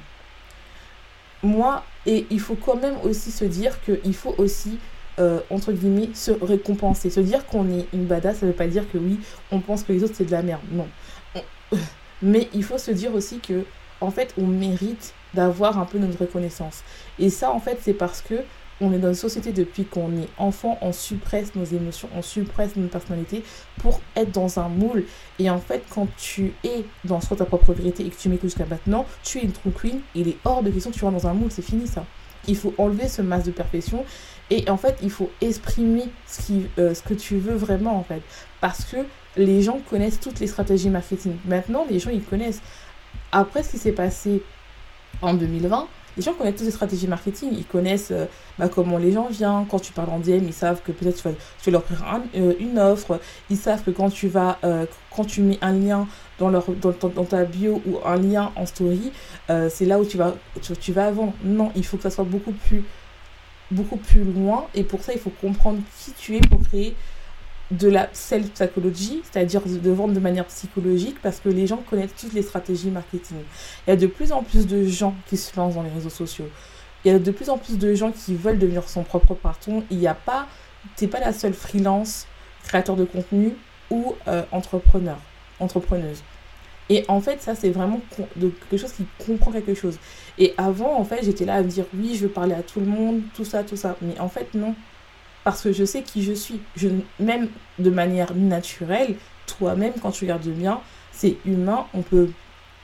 Moi, 1.43 1.83
et 2.05 2.25
il 2.29 2.39
faut 2.39 2.55
quand 2.55 2.75
même 2.75 2.97
aussi 3.03 3.31
se 3.31 3.45
dire 3.45 3.79
qu'il 3.83 4.15
faut 4.15 4.35
aussi 4.37 4.79
euh, 5.19 5.39
entre 5.49 5.71
guillemets, 5.71 6.09
se 6.13 6.29
récompenser. 6.29 7.09
Se 7.09 7.19
dire 7.19 7.45
qu'on 7.47 7.67
est 7.71 7.87
une 7.91 8.05
badass, 8.05 8.37
ça 8.39 8.45
veut 8.45 8.51
pas 8.51 8.67
dire 8.67 8.89
que 8.91 8.99
oui, 8.99 9.19
on 9.51 9.59
pense 9.59 9.81
que 9.81 9.91
les 9.91 10.03
autres 10.03 10.13
c'est 10.15 10.25
de 10.25 10.31
la 10.31 10.43
merde. 10.43 10.61
Non. 10.71 10.87
On... 11.35 11.41
Mais 12.21 12.49
il 12.53 12.63
faut 12.63 12.77
se 12.77 12.91
dire 12.91 13.13
aussi 13.15 13.39
que, 13.39 13.65
en 13.99 14.11
fait, 14.11 14.33
on 14.37 14.45
mérite 14.45 15.13
d'avoir 15.33 15.79
un 15.79 15.85
peu 15.85 15.97
notre 15.97 16.19
reconnaissance. 16.19 16.83
Et 17.17 17.31
ça, 17.31 17.51
en 17.51 17.59
fait, 17.59 17.79
c'est 17.81 17.93
parce 17.93 18.21
que 18.21 18.35
on 18.81 18.93
est 18.93 18.99
dans 18.99 19.09
une 19.09 19.15
société 19.15 19.51
depuis 19.51 19.85
qu'on 19.85 20.11
est 20.17 20.29
enfant, 20.37 20.77
on 20.81 20.91
suppresse 20.91 21.55
nos 21.55 21.65
émotions, 21.65 22.09
on 22.15 22.21
suppresse 22.21 22.75
notre 22.75 22.91
personnalité 22.91 23.43
pour 23.79 24.01
être 24.15 24.31
dans 24.31 24.59
un 24.59 24.69
moule. 24.69 25.05
Et 25.39 25.49
en 25.49 25.59
fait, 25.59 25.83
quand 25.89 26.07
tu 26.17 26.53
es 26.63 26.85
dans 27.03 27.21
soit 27.21 27.37
ta 27.37 27.45
propre 27.45 27.73
vérité 27.73 28.05
et 28.05 28.09
que 28.09 28.17
tu 28.17 28.29
m'écoutes 28.29 28.49
jusqu'à 28.49 28.65
maintenant, 28.65 29.05
tu 29.23 29.39
es 29.39 29.41
une 29.41 29.51
true 29.51 29.71
queen. 29.71 30.01
Il 30.15 30.27
est 30.27 30.37
hors 30.45 30.63
de 30.63 30.69
question 30.69 30.91
que 30.91 30.97
tu 30.97 31.03
rentres 31.05 31.21
dans 31.21 31.27
un 31.27 31.33
moule, 31.33 31.51
c'est 31.51 31.61
fini 31.61 31.87
ça. 31.87 32.05
Il 32.47 32.55
faut 32.55 32.73
enlever 32.77 33.07
ce 33.07 33.21
masque 33.21 33.47
de 33.47 33.51
perfection 33.51 34.05
et 34.49 34.69
en 34.69 34.77
fait, 34.77 34.97
il 35.01 35.09
faut 35.09 35.29
exprimer 35.41 36.05
ce, 36.25 36.41
qui, 36.41 36.67
euh, 36.77 36.93
ce 36.93 37.01
que 37.01 37.13
tu 37.13 37.37
veux 37.37 37.55
vraiment, 37.55 37.97
en 37.97 38.03
fait. 38.03 38.21
Parce 38.61 38.85
que 38.85 38.97
les 39.35 39.61
gens 39.61 39.79
connaissent 39.89 40.19
toutes 40.19 40.39
les 40.39 40.47
stratégies 40.47 40.89
marketing. 40.89 41.35
Maintenant, 41.45 41.85
les 41.89 41.99
gens, 41.99 42.09
ils 42.11 42.23
connaissent. 42.23 42.61
Après 43.31 43.63
ce 43.63 43.71
qui 43.71 43.77
s'est 43.77 43.91
passé 43.91 44.41
en 45.21 45.33
2020, 45.33 45.87
les 46.17 46.23
gens 46.23 46.33
connaissent 46.33 46.55
toutes 46.55 46.65
les 46.65 46.71
stratégies 46.71 47.07
marketing. 47.07 47.49
Ils 47.53 47.65
connaissent 47.65 48.11
euh, 48.11 48.25
bah, 48.57 48.67
comment 48.67 48.97
les 48.97 49.11
gens 49.11 49.27
viennent. 49.27 49.65
Quand 49.69 49.79
tu 49.79 49.93
parles 49.93 50.09
en 50.09 50.19
DM, 50.19 50.45
ils 50.45 50.53
savent 50.53 50.81
que 50.81 50.91
peut-être 50.91 51.15
tu 51.61 51.71
vas, 51.71 51.71
leur 51.71 51.83
un, 52.05 52.23
euh, 52.35 52.53
une 52.59 52.79
offre. 52.79 53.19
Ils 53.49 53.57
savent 53.57 53.83
que 53.83 53.91
quand 53.91 54.09
tu 54.09 54.27
vas, 54.27 54.57
euh, 54.63 54.85
quand 55.15 55.25
tu 55.25 55.41
mets 55.41 55.59
un 55.61 55.73
lien 55.73 56.07
dans, 56.39 56.49
leur, 56.49 56.65
dans, 56.71 56.93
ta 57.23 57.45
bio 57.45 57.81
ou 57.85 57.99
un 58.03 58.17
lien 58.17 58.51
en 58.55 58.65
story, 58.65 59.11
c'est 59.69 59.85
là 59.85 59.99
où 59.99 60.05
tu 60.05 60.17
vas, 60.17 60.35
tu 60.79 60.91
vas 60.91 61.07
avant. 61.07 61.33
Non, 61.43 61.71
il 61.75 61.85
faut 61.85 61.97
que 61.97 62.03
ça 62.03 62.11
soit 62.11 62.25
beaucoup 62.25 62.51
plus 62.51 62.83
beaucoup 63.69 63.97
plus 63.97 64.23
loin 64.23 64.65
et 64.75 64.83
pour 64.83 65.01
ça 65.01 65.11
il 65.11 65.19
faut 65.19 65.29
comprendre 65.41 65.79
qui 65.99 66.13
tu 66.13 66.37
es 66.37 66.39
pour 66.39 66.61
créer 66.61 66.95
de 67.71 67.89
la 67.89 68.07
self-psychologie, 68.13 69.21
c'est-à-dire 69.29 69.61
de 69.65 69.91
vendre 69.91 70.13
de 70.13 70.19
manière 70.19 70.45
psychologique 70.45 71.17
parce 71.21 71.39
que 71.39 71.49
les 71.49 71.67
gens 71.67 71.77
connaissent 71.77 72.15
toutes 72.19 72.33
les 72.33 72.41
stratégies 72.41 72.89
marketing. 72.89 73.37
Il 73.85 73.89
y 73.89 73.93
a 73.93 73.95
de 73.97 74.07
plus 74.07 74.31
en 74.31 74.43
plus 74.43 74.67
de 74.67 74.85
gens 74.85 75.15
qui 75.27 75.37
se 75.37 75.55
lancent 75.57 75.75
dans 75.75 75.83
les 75.83 75.89
réseaux 75.89 76.09
sociaux. 76.09 76.49
Il 77.03 77.11
y 77.11 77.15
a 77.15 77.19
de 77.19 77.31
plus 77.31 77.49
en 77.49 77.57
plus 77.57 77.77
de 77.77 77.93
gens 77.93 78.11
qui 78.11 78.35
veulent 78.35 78.59
devenir 78.59 78.87
son 78.87 79.03
propre 79.03 79.33
patron. 79.33 79.83
Il 79.91 79.97
n'y 79.97 80.07
a 80.07 80.13
pas, 80.13 80.47
t'es 80.95 81.07
pas 81.07 81.19
la 81.19 81.33
seule 81.33 81.53
freelance, 81.53 82.25
créateur 82.63 82.95
de 82.95 83.05
contenu 83.05 83.53
ou 83.89 84.15
euh, 84.27 84.43
entrepreneur, 84.51 85.17
entrepreneuse. 85.59 86.23
Et 86.89 87.03
en 87.09 87.19
fait, 87.19 87.41
ça, 87.41 87.53
c'est 87.53 87.69
vraiment 87.69 87.99
de 88.37 88.49
quelque 88.49 88.77
chose 88.77 88.93
qui 88.93 89.05
comprend 89.25 89.51
quelque 89.51 89.73
chose. 89.73 89.99
Et 90.37 90.53
avant, 90.57 90.97
en 90.97 91.03
fait, 91.03 91.23
j'étais 91.23 91.43
là 91.43 91.55
à 91.55 91.61
me 91.61 91.67
dire, 91.67 91.85
oui, 91.93 92.15
je 92.15 92.23
veux 92.23 92.31
parler 92.31 92.53
à 92.53 92.63
tout 92.63 92.79
le 92.79 92.85
monde, 92.85 93.21
tout 93.35 93.43
ça, 93.43 93.63
tout 93.63 93.75
ça. 93.75 93.97
Mais 94.01 94.17
en 94.19 94.29
fait, 94.29 94.53
non. 94.53 94.73
Parce 95.47 95.61
que 95.61 95.71
je 95.71 95.85
sais 95.85 96.01
qui 96.01 96.23
je 96.23 96.33
suis. 96.33 96.59
Même 97.21 97.47
de 97.79 97.89
manière 97.89 98.35
naturelle, 98.35 99.15
toi-même, 99.45 99.93
quand 100.01 100.11
tu 100.11 100.25
regardes 100.25 100.45
bien, 100.45 100.81
c'est 101.13 101.37
humain, 101.45 101.85
on 101.93 102.01
peut... 102.01 102.31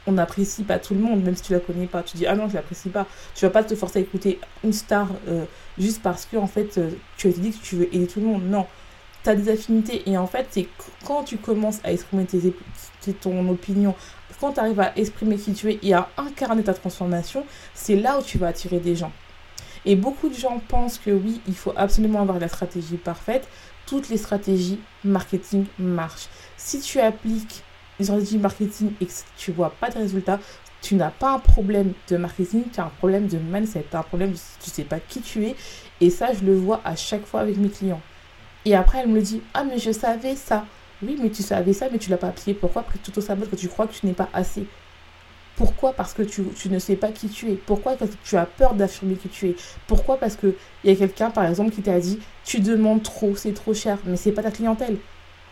On 0.07 0.13
n'apprécie 0.13 0.63
pas 0.63 0.79
tout 0.79 0.93
le 0.93 1.01
monde, 1.01 1.21
même 1.23 1.35
si 1.35 1.43
tu 1.43 1.51
la 1.51 1.59
connais 1.59 1.87
pas. 1.87 2.03
Tu 2.03 2.15
dis, 2.15 2.25
ah 2.25 2.35
non, 2.35 2.47
je 2.47 2.53
l'apprécie 2.53 2.87
pas. 2.87 3.05
Tu 3.35 3.43
vas 3.43 3.51
pas 3.51 3.65
te 3.65 3.75
forcer 3.75 3.99
à 3.99 4.01
écouter 4.01 4.39
une 4.63 4.71
star 4.71 5.09
euh, 5.27 5.43
juste 5.77 6.01
parce 6.01 6.25
que, 6.25 6.37
en 6.37 6.47
fait, 6.47 6.77
euh, 6.77 6.91
tu 7.17 7.27
as 7.27 7.31
dit 7.31 7.51
que 7.51 7.61
tu 7.61 7.75
veux 7.75 7.93
aider 7.93 8.07
tout 8.07 8.21
le 8.21 8.27
monde. 8.27 8.43
Non 8.45 8.65
tu 9.23 9.29
as 9.29 9.35
des 9.35 9.49
affinités. 9.49 10.09
Et 10.09 10.17
en 10.17 10.27
fait, 10.27 10.47
c'est 10.51 10.67
quand 11.05 11.23
tu 11.23 11.37
commences 11.37 11.79
à 11.83 11.91
exprimer 11.91 12.25
tes, 12.25 13.13
ton 13.13 13.49
opinion, 13.49 13.95
quand 14.39 14.53
tu 14.53 14.59
arrives 14.59 14.79
à 14.79 14.97
exprimer 14.97 15.37
qui 15.37 15.53
tu 15.53 15.71
es 15.71 15.79
et 15.81 15.93
à 15.93 16.09
incarner 16.17 16.63
ta 16.63 16.73
transformation, 16.73 17.45
c'est 17.73 17.95
là 17.95 18.19
où 18.19 18.21
tu 18.21 18.37
vas 18.37 18.47
attirer 18.47 18.79
des 18.79 18.95
gens. 18.95 19.11
Et 19.85 19.95
beaucoup 19.95 20.29
de 20.29 20.33
gens 20.33 20.61
pensent 20.67 20.97
que 20.97 21.11
oui, 21.11 21.41
il 21.47 21.55
faut 21.55 21.73
absolument 21.75 22.21
avoir 22.21 22.39
la 22.39 22.47
stratégie 22.47 22.97
parfaite. 22.97 23.47
Toutes 23.85 24.09
les 24.09 24.17
stratégies 24.17 24.79
marketing 25.03 25.65
marchent. 25.77 26.29
Si 26.57 26.79
tu 26.79 26.99
appliques 26.99 27.63
les 27.99 28.05
stratégies 28.05 28.37
marketing 28.37 28.93
et 29.01 29.05
que 29.05 29.11
tu 29.37 29.51
vois 29.51 29.71
pas 29.71 29.89
de 29.89 29.97
résultats, 29.97 30.39
tu 30.81 30.95
n'as 30.95 31.11
pas 31.11 31.31
un 31.31 31.39
problème 31.39 31.93
de 32.09 32.17
marketing, 32.17 32.63
tu 32.73 32.79
as 32.79 32.85
un 32.85 32.91
problème 32.97 33.27
de 33.27 33.37
mindset, 33.37 33.85
tu 33.89 33.95
as 33.95 33.99
un 33.99 34.03
problème 34.03 34.31
de 34.31 34.37
tu 34.61 34.69
sais 34.69 34.83
pas 34.83 34.99
qui 34.99 35.21
tu 35.21 35.45
es. 35.45 35.55
Et 36.01 36.09
ça, 36.09 36.33
je 36.33 36.43
le 36.45 36.55
vois 36.55 36.81
à 36.83 36.95
chaque 36.95 37.25
fois 37.25 37.41
avec 37.41 37.57
mes 37.57 37.69
clients. 37.69 38.01
Et 38.65 38.75
après, 38.75 38.99
elle 38.99 39.09
me 39.09 39.21
dit 39.21 39.41
Ah, 39.53 39.63
mais 39.63 39.77
je 39.79 39.91
savais 39.91 40.35
ça. 40.35 40.65
Oui, 41.01 41.17
mais 41.21 41.29
tu 41.29 41.43
savais 41.43 41.73
ça, 41.73 41.87
mais 41.91 41.97
tu 41.97 42.09
l'as 42.09 42.17
pas 42.17 42.27
appliqué. 42.27 42.53
Pourquoi? 42.53 42.83
Parce 42.83 42.97
que 42.97 43.19
au 43.19 43.21
sabot 43.21 43.45
que 43.45 43.55
tu 43.55 43.67
crois 43.67 43.87
que 43.87 43.93
tu 43.93 44.05
n'es 44.05 44.13
pas 44.13 44.29
assez. 44.33 44.65
Pourquoi 45.55 45.93
Parce 45.93 46.13
que 46.13 46.23
tu, 46.23 46.43
ne 46.69 46.79
sais 46.79 46.95
pas 46.95 47.11
qui 47.11 47.29
tu 47.29 47.51
es? 47.51 47.55
Pourquoi 47.55 47.95
Parce 47.95 48.11
que 48.11 48.17
tu 48.23 48.37
as 48.37 48.45
peur 48.45 48.73
d'affirmer 48.73 49.15
qui 49.15 49.29
tu 49.29 49.49
es? 49.49 49.55
Pourquoi 49.87 50.17
Parce 50.17 50.35
qu'il 50.35 50.55
y 50.83 50.89
a 50.89 50.95
quelqu'un, 50.95 51.29
par 51.29 51.45
exemple, 51.45 51.71
qui 51.71 51.81
t'a 51.81 51.99
dit 51.99 52.19
Tu 52.43 52.59
demandes 52.59 53.03
trop, 53.03 53.35
c'est 53.35 53.53
trop 53.53 53.73
cher. 53.73 53.99
Mais 54.05 54.17
c'est 54.17 54.31
pas 54.31 54.41
ta 54.41 54.51
clientèle. 54.51 54.97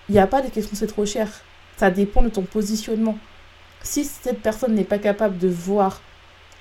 Il 0.10 0.14
n'y 0.14 0.20
a 0.20 0.28
pas 0.28 0.42
de 0.42 0.50
question 0.50 0.76
c'est 0.76 0.88
trop 0.88 1.06
cher. 1.06 1.30
Ça 1.78 1.92
dépend 1.92 2.24
de 2.24 2.30
ton 2.30 2.42
positionnement. 2.42 3.18
Si 3.84 4.04
cette 4.06 4.42
personne 4.42 4.74
n'est 4.74 4.84
pas 4.84 5.00
capable 5.00 5.38
de 5.38 5.48
voir 5.48 6.02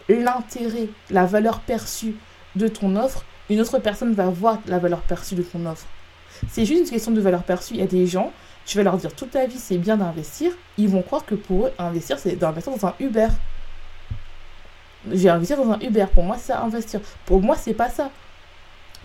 l'intérêt, 0.09 0.89
la 1.11 1.27
valeur 1.27 1.61
perçue 1.61 2.15
de 2.57 2.69
ton 2.69 2.97
offre, 2.97 3.25
une 3.49 3.61
autre 3.61 3.79
personne 3.79 4.13
va 4.13 4.27
voir 4.27 4.59
la 4.67 4.79
valeur 4.79 5.01
perçue 5.01 5.35
de 5.35 5.43
ton 5.43 5.67
offre. 5.67 5.87
C'est 6.49 6.65
juste 6.65 6.81
une 6.81 6.91
question 6.91 7.13
de 7.13 7.21
valeur 7.21 7.43
perçue. 7.43 7.75
Il 7.75 7.81
y 7.81 7.83
a 7.83 7.87
des 7.87 8.07
gens, 8.07 8.33
tu 8.67 8.77
vas 8.77 8.83
leur 8.83 8.97
dire 8.97 9.15
toute 9.15 9.33
ta 9.33 9.47
vie 9.47 9.59
c'est 9.59 9.79
bien 9.79 9.97
d'investir, 9.97 10.53
ils 10.79 10.89
vont 10.89 11.03
croire 11.03 11.25
que 11.25 11.35
pour 11.35 11.67
eux, 11.67 11.73
investir 11.79 12.19
c'est 12.19 12.37
d'investir 12.37 12.73
dans 12.75 12.87
un 12.87 12.95
Uber. 13.01 13.29
J'ai 15.11 15.31
investi 15.31 15.55
dans 15.57 15.71
un 15.71 15.81
Uber, 15.81 16.07
pour 16.15 16.25
moi 16.25 16.37
c'est 16.39 16.53
investir. 16.53 17.01
Pour 17.25 17.41
moi 17.41 17.57
c'est 17.57 17.75
pas 17.75 17.89
ça. 17.89 18.11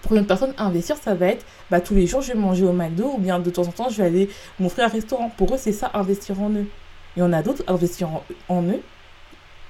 Pour 0.02 0.16
une 0.16 0.28
personne, 0.28 0.54
investir 0.58 0.98
ça 0.98 1.16
va 1.16 1.28
être 1.28 1.46
bah, 1.72 1.82
tous 1.82 1.96
les 1.96 2.06
jours 2.06 2.22
je 2.22 2.34
vais 2.34 2.40
manger 2.40 2.66
au 2.66 2.74
McDo 2.74 3.14
ou 3.16 3.18
bien 3.18 3.40
de 3.40 3.50
temps 3.50 3.64
en 3.64 3.72
temps 3.72 3.90
je 3.90 3.98
vais 3.98 4.08
aller 4.08 4.30
m'offrir 4.60 4.86
un 4.86 4.90
restaurant. 4.90 5.30
Pour 5.30 5.54
eux 5.56 5.58
c'est 5.58 5.72
ça 5.72 5.90
investir 5.94 6.42
en 6.42 6.52
eux. 6.52 6.68
Il 7.16 7.22
y 7.22 7.24
en 7.24 7.32
a 7.34 7.42
d'autres, 7.42 7.64
investir 7.68 8.10
en, 8.50 8.64
eux. 8.64 8.82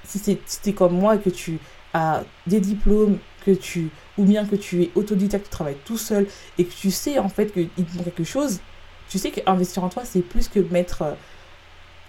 Si 0.04 0.20
c'est 0.46 0.72
comme 0.72 0.98
moi 0.98 1.16
que 1.16 1.30
tu 1.30 1.58
as 1.94 2.22
des 2.46 2.60
diplômes, 2.60 3.18
que 3.44 3.52
tu 3.52 3.88
ou 4.18 4.24
bien 4.24 4.44
que 4.44 4.56
tu 4.56 4.82
es 4.82 4.90
autodidacte, 4.94 5.44
tu 5.44 5.50
travailles 5.50 5.76
tout 5.84 5.98
seul 5.98 6.26
et 6.58 6.64
que 6.64 6.72
tu 6.72 6.90
sais 6.90 7.18
en 7.18 7.28
fait 7.28 7.52
qu'il 7.52 7.68
te 7.68 7.96
manque 7.96 8.04
quelque 8.04 8.24
chose, 8.24 8.60
tu 9.08 9.18
sais 9.18 9.30
qu'investir 9.30 9.84
en 9.84 9.88
toi, 9.88 10.04
c'est 10.04 10.22
plus 10.22 10.48
que 10.48 10.60
mettre, 10.60 11.16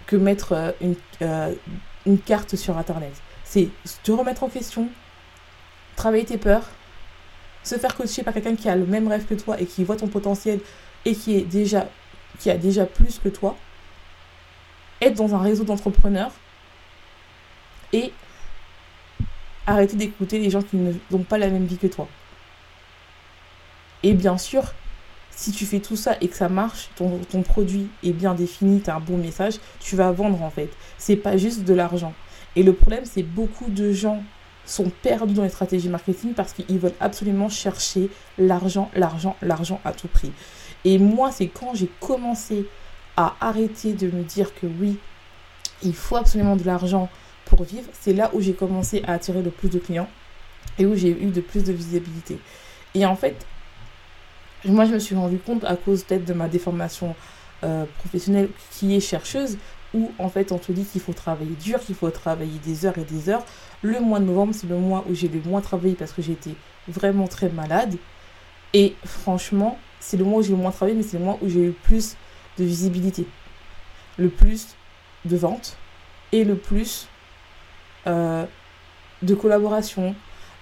que 0.06 0.16
mettre 0.16 0.52
euh, 0.52 0.72
une, 0.80 0.96
euh, 1.22 1.54
une 2.06 2.18
carte 2.18 2.56
sur 2.56 2.76
Internet. 2.76 3.12
C'est 3.44 3.68
te 4.02 4.12
remettre 4.12 4.42
en 4.42 4.48
question, 4.48 4.88
travailler 5.96 6.24
tes 6.24 6.38
peurs, 6.38 6.68
se 7.62 7.76
faire 7.76 7.94
coacher 7.94 8.22
par 8.22 8.34
quelqu'un 8.34 8.56
qui 8.56 8.68
a 8.68 8.76
le 8.76 8.86
même 8.86 9.08
rêve 9.08 9.26
que 9.26 9.34
toi 9.34 9.60
et 9.60 9.66
qui 9.66 9.84
voit 9.84 9.96
ton 9.96 10.08
potentiel 10.08 10.60
et 11.04 11.14
qui, 11.14 11.36
est 11.36 11.42
déjà, 11.42 11.86
qui 12.38 12.50
a 12.50 12.56
déjà 12.56 12.84
plus 12.84 13.18
que 13.18 13.28
toi, 13.28 13.56
être 15.00 15.14
dans 15.14 15.34
un 15.34 15.38
réseau 15.38 15.64
d'entrepreneurs 15.64 16.32
et 17.92 18.12
arrêter 19.66 19.96
d'écouter 19.96 20.38
les 20.38 20.50
gens 20.50 20.62
qui 20.62 20.76
n'ont 20.76 21.22
pas 21.22 21.38
la 21.38 21.48
même 21.48 21.66
vie 21.66 21.78
que 21.78 21.86
toi. 21.86 22.08
Et 24.02 24.14
bien 24.14 24.38
sûr, 24.38 24.72
si 25.38 25.52
tu 25.52 25.66
fais 25.66 25.78
tout 25.78 25.94
ça 25.94 26.16
et 26.20 26.26
que 26.26 26.34
ça 26.34 26.48
marche, 26.48 26.90
ton, 26.96 27.42
produit 27.42 27.86
est 28.02 28.10
bien 28.10 28.34
défini, 28.34 28.80
tu 28.80 28.90
as 28.90 28.96
un 28.96 29.00
bon 29.00 29.16
message, 29.16 29.60
tu 29.78 29.94
vas 29.94 30.10
vendre 30.10 30.42
en 30.42 30.50
fait. 30.50 30.68
C'est 30.98 31.14
pas 31.14 31.36
juste 31.36 31.62
de 31.62 31.74
l'argent. 31.74 32.12
Et 32.56 32.64
le 32.64 32.72
problème, 32.72 33.04
c'est 33.04 33.22
beaucoup 33.22 33.70
de 33.70 33.92
gens 33.92 34.20
sont 34.66 34.90
perdus 34.90 35.34
dans 35.34 35.44
les 35.44 35.48
stratégies 35.48 35.88
marketing 35.88 36.34
parce 36.34 36.52
qu'ils 36.52 36.80
veulent 36.80 36.90
absolument 36.98 37.48
chercher 37.48 38.10
l'argent, 38.36 38.90
l'argent, 38.96 39.36
l'argent 39.40 39.80
à 39.84 39.92
tout 39.92 40.08
prix. 40.08 40.32
Et 40.84 40.98
moi, 40.98 41.30
c'est 41.30 41.46
quand 41.46 41.72
j'ai 41.72 41.88
commencé 42.00 42.66
à 43.16 43.36
arrêter 43.40 43.92
de 43.92 44.10
me 44.10 44.24
dire 44.24 44.52
que 44.56 44.66
oui, 44.66 44.98
il 45.84 45.94
faut 45.94 46.16
absolument 46.16 46.56
de 46.56 46.64
l'argent 46.64 47.08
pour 47.44 47.62
vivre, 47.62 47.88
c'est 47.92 48.12
là 48.12 48.28
où 48.32 48.40
j'ai 48.40 48.54
commencé 48.54 49.04
à 49.06 49.12
attirer 49.12 49.42
le 49.42 49.50
plus 49.50 49.68
de 49.68 49.78
clients 49.78 50.08
et 50.80 50.84
où 50.84 50.96
j'ai 50.96 51.10
eu 51.10 51.26
de 51.26 51.40
plus 51.40 51.62
de 51.62 51.72
visibilité. 51.72 52.40
Et 52.96 53.06
en 53.06 53.14
fait, 53.14 53.46
moi 54.64 54.84
je 54.84 54.92
me 54.92 54.98
suis 54.98 55.14
rendu 55.14 55.38
compte 55.38 55.64
à 55.64 55.76
cause 55.76 56.04
peut-être 56.04 56.24
de 56.24 56.32
ma 56.32 56.48
déformation 56.48 57.14
euh, 57.64 57.84
professionnelle 57.98 58.50
qui 58.70 58.94
est 58.94 59.00
chercheuse, 59.00 59.58
où 59.94 60.10
en 60.18 60.28
fait 60.28 60.52
on 60.52 60.58
te 60.58 60.72
dit 60.72 60.84
qu'il 60.84 61.00
faut 61.00 61.12
travailler 61.12 61.54
dur, 61.62 61.80
qu'il 61.80 61.94
faut 61.94 62.10
travailler 62.10 62.58
des 62.64 62.86
heures 62.86 62.98
et 62.98 63.04
des 63.04 63.28
heures. 63.28 63.44
Le 63.82 64.00
mois 64.00 64.18
de 64.20 64.24
novembre, 64.24 64.54
c'est 64.54 64.66
le 64.66 64.76
mois 64.76 65.04
où 65.08 65.14
j'ai 65.14 65.28
le 65.28 65.40
moins 65.40 65.60
travaillé 65.60 65.94
parce 65.94 66.12
que 66.12 66.22
j'étais 66.22 66.54
vraiment 66.88 67.26
très 67.28 67.48
malade. 67.48 67.96
Et 68.74 68.94
franchement, 69.04 69.78
c'est 70.00 70.16
le 70.16 70.24
mois 70.24 70.40
où 70.40 70.42
j'ai 70.42 70.50
le 70.50 70.56
moins 70.56 70.70
travaillé, 70.70 70.96
mais 70.96 71.02
c'est 71.02 71.18
le 71.18 71.24
mois 71.24 71.38
où 71.42 71.48
j'ai 71.48 71.64
eu 71.66 71.72
plus 71.72 72.16
de 72.58 72.64
visibilité, 72.64 73.26
le 74.18 74.28
plus 74.28 74.76
de 75.24 75.36
ventes 75.36 75.76
et 76.32 76.44
le 76.44 76.56
plus 76.56 77.08
euh, 78.06 78.44
de 79.22 79.34
collaboration. 79.34 80.14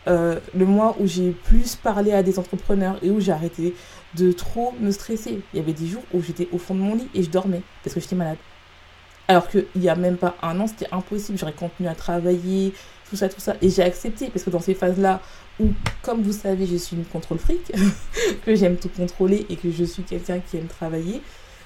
Euh, 0.08 0.38
le 0.54 0.66
mois 0.66 0.96
où 1.00 1.06
j'ai 1.06 1.32
plus 1.32 1.75
parlé 1.75 2.12
à 2.12 2.22
des 2.22 2.38
entrepreneurs 2.38 2.96
et 3.02 3.10
où 3.10 3.18
j'ai 3.20 3.32
arrêté 3.32 3.75
de 4.14 4.30
trop 4.30 4.72
me 4.80 4.90
stresser. 4.92 5.40
Il 5.52 5.56
y 5.56 5.60
avait 5.60 5.72
des 5.72 5.86
jours 5.86 6.02
où 6.14 6.22
j'étais 6.22 6.48
au 6.52 6.58
fond 6.58 6.75
de 6.75 6.80
mon 6.80 6.94
lit 6.94 7.08
et 7.14 7.22
je 7.22 7.30
dormais 7.30 7.62
parce 7.82 7.94
que 7.94 8.00
j'étais 8.00 8.14
malade. 8.14 8.38
Alors 9.28 9.48
qu'il 9.48 9.66
n'y 9.75 9.88
a 9.88 9.96
même 9.96 10.16
pas 10.16 10.36
un 10.42 10.60
an, 10.60 10.68
c'était 10.68 10.88
impossible. 10.92 11.38
J'aurais 11.38 11.52
continué 11.52 11.88
à 11.88 11.94
travailler, 11.94 12.72
tout 13.10 13.16
ça, 13.16 13.28
tout 13.28 13.40
ça. 13.40 13.56
Et 13.60 13.68
j'ai 13.68 13.82
accepté 13.82 14.28
parce 14.28 14.44
que 14.44 14.50
dans 14.50 14.60
ces 14.60 14.75
phases-là 14.75 15.20
où, 15.58 15.70
comme 16.02 16.22
vous 16.22 16.32
savez, 16.32 16.66
je 16.66 16.76
suis 16.76 16.96
une 16.96 17.04
contrôle 17.04 17.38
fric, 17.38 17.72
que 18.44 18.54
j'aime 18.54 18.76
tout 18.76 18.90
contrôler 18.90 19.46
et 19.48 19.56
que 19.56 19.70
je 19.70 19.84
suis 19.84 20.04
quelqu'un 20.04 20.38
qui 20.38 20.58
aime 20.58 20.68
travailler, 20.68 21.20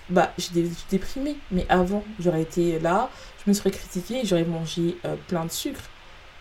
bah, 0.09 0.33
j'ai 0.39 0.67
déprimé. 0.91 1.37
Mais 1.51 1.67
avant, 1.69 2.05
j'aurais 2.19 2.43
été 2.43 2.79
là, 2.79 3.11
je 3.45 3.51
me 3.51 3.55
serais 3.55 3.71
critiquée, 3.71 4.23
j'aurais 4.25 4.45
mangé 4.45 4.97
euh, 5.05 5.17
plein 5.29 5.45
de 5.45 5.51
sucre, 5.51 5.83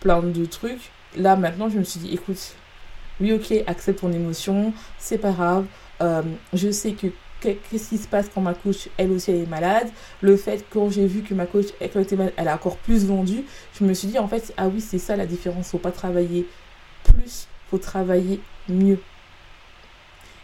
plein 0.00 0.22
de 0.22 0.44
trucs. 0.46 0.90
Là, 1.16 1.36
maintenant, 1.36 1.68
je 1.68 1.78
me 1.78 1.84
suis 1.84 2.00
dit, 2.00 2.14
écoute, 2.14 2.54
oui, 3.20 3.32
ok, 3.32 3.52
accepte 3.66 4.00
ton 4.00 4.12
émotion, 4.12 4.72
c'est 4.98 5.18
pas 5.18 5.32
grave. 5.32 5.66
Euh, 6.00 6.22
je 6.52 6.70
sais 6.70 6.92
que 6.92 7.08
qu'est-ce 7.40 7.88
qui 7.90 7.98
se 7.98 8.08
passe 8.08 8.30
quand 8.32 8.40
ma 8.40 8.54
coach, 8.54 8.88
elle 8.96 9.10
aussi, 9.12 9.30
elle 9.30 9.42
est 9.42 9.46
malade. 9.46 9.88
Le 10.20 10.36
fait, 10.36 10.64
quand 10.70 10.90
j'ai 10.90 11.06
vu 11.06 11.22
que 11.22 11.34
ma 11.34 11.46
coach, 11.46 11.66
elle, 11.80 11.90
était 12.00 12.16
malade, 12.16 12.34
elle 12.36 12.48
a 12.48 12.54
encore 12.54 12.76
plus 12.76 13.06
vendu, 13.06 13.44
je 13.78 13.84
me 13.84 13.94
suis 13.94 14.08
dit, 14.08 14.18
en 14.18 14.28
fait, 14.28 14.52
ah 14.56 14.68
oui, 14.68 14.80
c'est 14.80 14.98
ça 14.98 15.16
la 15.16 15.26
différence. 15.26 15.70
Faut 15.70 15.78
pas 15.78 15.92
travailler 15.92 16.46
plus, 17.04 17.48
faut 17.70 17.78
travailler 17.78 18.40
mieux. 18.68 18.98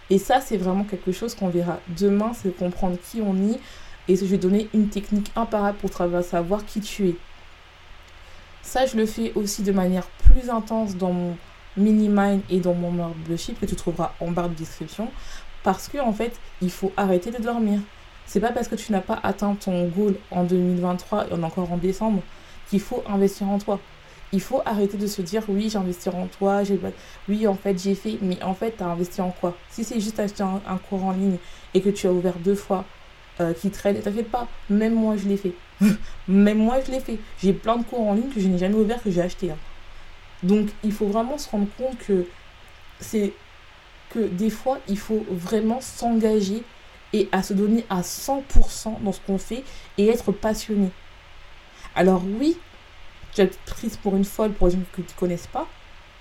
Et 0.09 0.19
ça, 0.19 0.41
c'est 0.41 0.57
vraiment 0.57 0.85
quelque 0.85 1.13
chose 1.13 1.35
qu'on 1.35 1.49
verra 1.49 1.81
demain, 1.99 2.33
c'est 2.35 2.57
comprendre 2.57 2.97
qui 3.11 3.21
on 3.21 3.37
est. 3.51 3.61
Et 4.09 4.15
je 4.15 4.25
vais 4.25 4.39
donner 4.39 4.69
une 4.73 4.89
technique 4.89 5.33
imparable 5.35 5.79
pour 5.79 5.91
savoir 6.23 6.65
qui 6.65 6.81
tu 6.81 7.09
es. 7.09 7.17
Ça, 8.67 8.85
je 8.85 8.97
le 8.97 9.07
fais 9.07 9.33
aussi 9.37 9.63
de 9.63 9.71
manière 9.71 10.09
plus 10.25 10.51
intense 10.51 10.97
dans 10.97 11.13
mon 11.13 11.37
mini-mind 11.77 12.41
et 12.51 12.59
dans 12.59 12.75
mon 12.75 12.91
membership 12.91 13.61
que 13.61 13.67
tu 13.67 13.77
trouveras 13.77 14.13
en 14.19 14.33
barre 14.33 14.49
de 14.49 14.55
description. 14.55 15.09
Parce 15.63 15.87
que, 15.87 15.99
en 15.99 16.13
fait, 16.13 16.33
il 16.61 16.71
faut 16.73 16.93
arrêter 16.97 17.31
de 17.31 17.41
dormir. 17.41 17.79
C'est 18.27 18.41
pas 18.41 18.51
parce 18.51 18.67
que 18.67 18.75
tu 18.75 18.91
n'as 18.91 19.01
pas 19.01 19.21
atteint 19.23 19.55
ton 19.55 19.87
goal 19.87 20.17
en 20.33 20.43
2023 20.43 21.29
et 21.29 21.31
est 21.31 21.45
encore 21.45 21.71
en 21.71 21.77
décembre 21.77 22.23
qu'il 22.69 22.81
faut 22.81 23.05
investir 23.09 23.49
en 23.49 23.61
toi 23.61 23.79
il 24.33 24.41
faut 24.41 24.61
arrêter 24.65 24.97
de 24.97 25.07
se 25.07 25.23
dire 25.23 25.43
oui, 25.49 25.69
j'ai 25.71 25.79
investi 25.79 26.09
en 26.09 26.27
toi, 26.27 26.63
oui, 27.29 27.47
en 27.47 27.55
fait, 27.55 27.81
j'ai 27.81 27.95
fait, 27.95 28.19
mais 28.21 28.43
en 28.43 28.55
fait, 28.55 28.77
tu 28.77 28.83
as 28.83 28.87
investi 28.87 29.21
en 29.21 29.31
quoi? 29.31 29.57
Si 29.71 29.85
c'est 29.85 30.01
juste 30.01 30.19
acheter 30.19 30.43
un, 30.43 30.79
cours 30.91 31.05
en 31.05 31.13
ligne 31.13 31.37
et 31.75 31.81
que 31.81 31.91
tu 31.91 32.07
as 32.07 32.13
ouvert 32.13 32.35
deux 32.39 32.55
fois 32.55 32.85
euh, 33.41 33.53
qui 33.55 33.71
traîne, 33.71 34.01
t'inquiète 34.01 34.31
pas, 34.31 34.49
même 34.69 34.95
moi, 34.95 35.17
je 35.17 35.29
l'ai 35.29 35.37
fait. 35.37 35.53
même 36.29 36.59
moi, 36.59 36.79
je 36.87 36.91
l'ai 36.91 37.01
fait. 37.01 37.19
J'ai 37.43 37.53
plein 37.53 37.77
de 37.77 37.85
cours 37.85 38.01
en 38.01 38.15
ligne 38.15 38.31
que 38.31 38.41
je 38.41 38.49
n'ai 38.49 38.59
jamais 38.59 38.75
ouvert, 38.75 39.03
que 39.03 39.11
j'ai 39.11 39.23
acheté. 39.23 39.51
Hein. 39.51 39.59
Donc, 40.43 40.69
il 40.83 40.93
faut 40.93 41.07
vraiment 41.07 41.39
se 41.39 41.49
rendre 41.51 41.69
compte 41.77 41.99
que 41.99 42.27
c'est 43.01 43.33
que 44.11 44.21
des 44.21 44.51
fois, 44.51 44.79
il 44.89 44.99
faut 44.99 45.25
vraiment 45.29 45.81
s'engager 45.81 46.63
et 47.13 47.29
à 47.33 47.43
se 47.43 47.55
donner 47.55 47.85
à 47.91 48.03
100% 48.03 49.03
dans 49.03 49.13
ce 49.13 49.21
qu'on 49.21 49.39
fait 49.39 49.65
et 49.99 50.09
être 50.09 50.33
passionné. 50.33 50.91
Alors 51.95 52.23
oui, 52.41 52.59
tu 53.33 53.41
vas 53.41 53.45
être 53.45 53.59
prise 53.61 53.97
pour 53.97 54.17
une 54.17 54.25
folle 54.25 54.53
pour 54.53 54.69
les 54.69 54.75
gens 54.75 54.81
que 54.93 55.03
tu 55.03 55.15
connaisses 55.15 55.47
pas. 55.47 55.67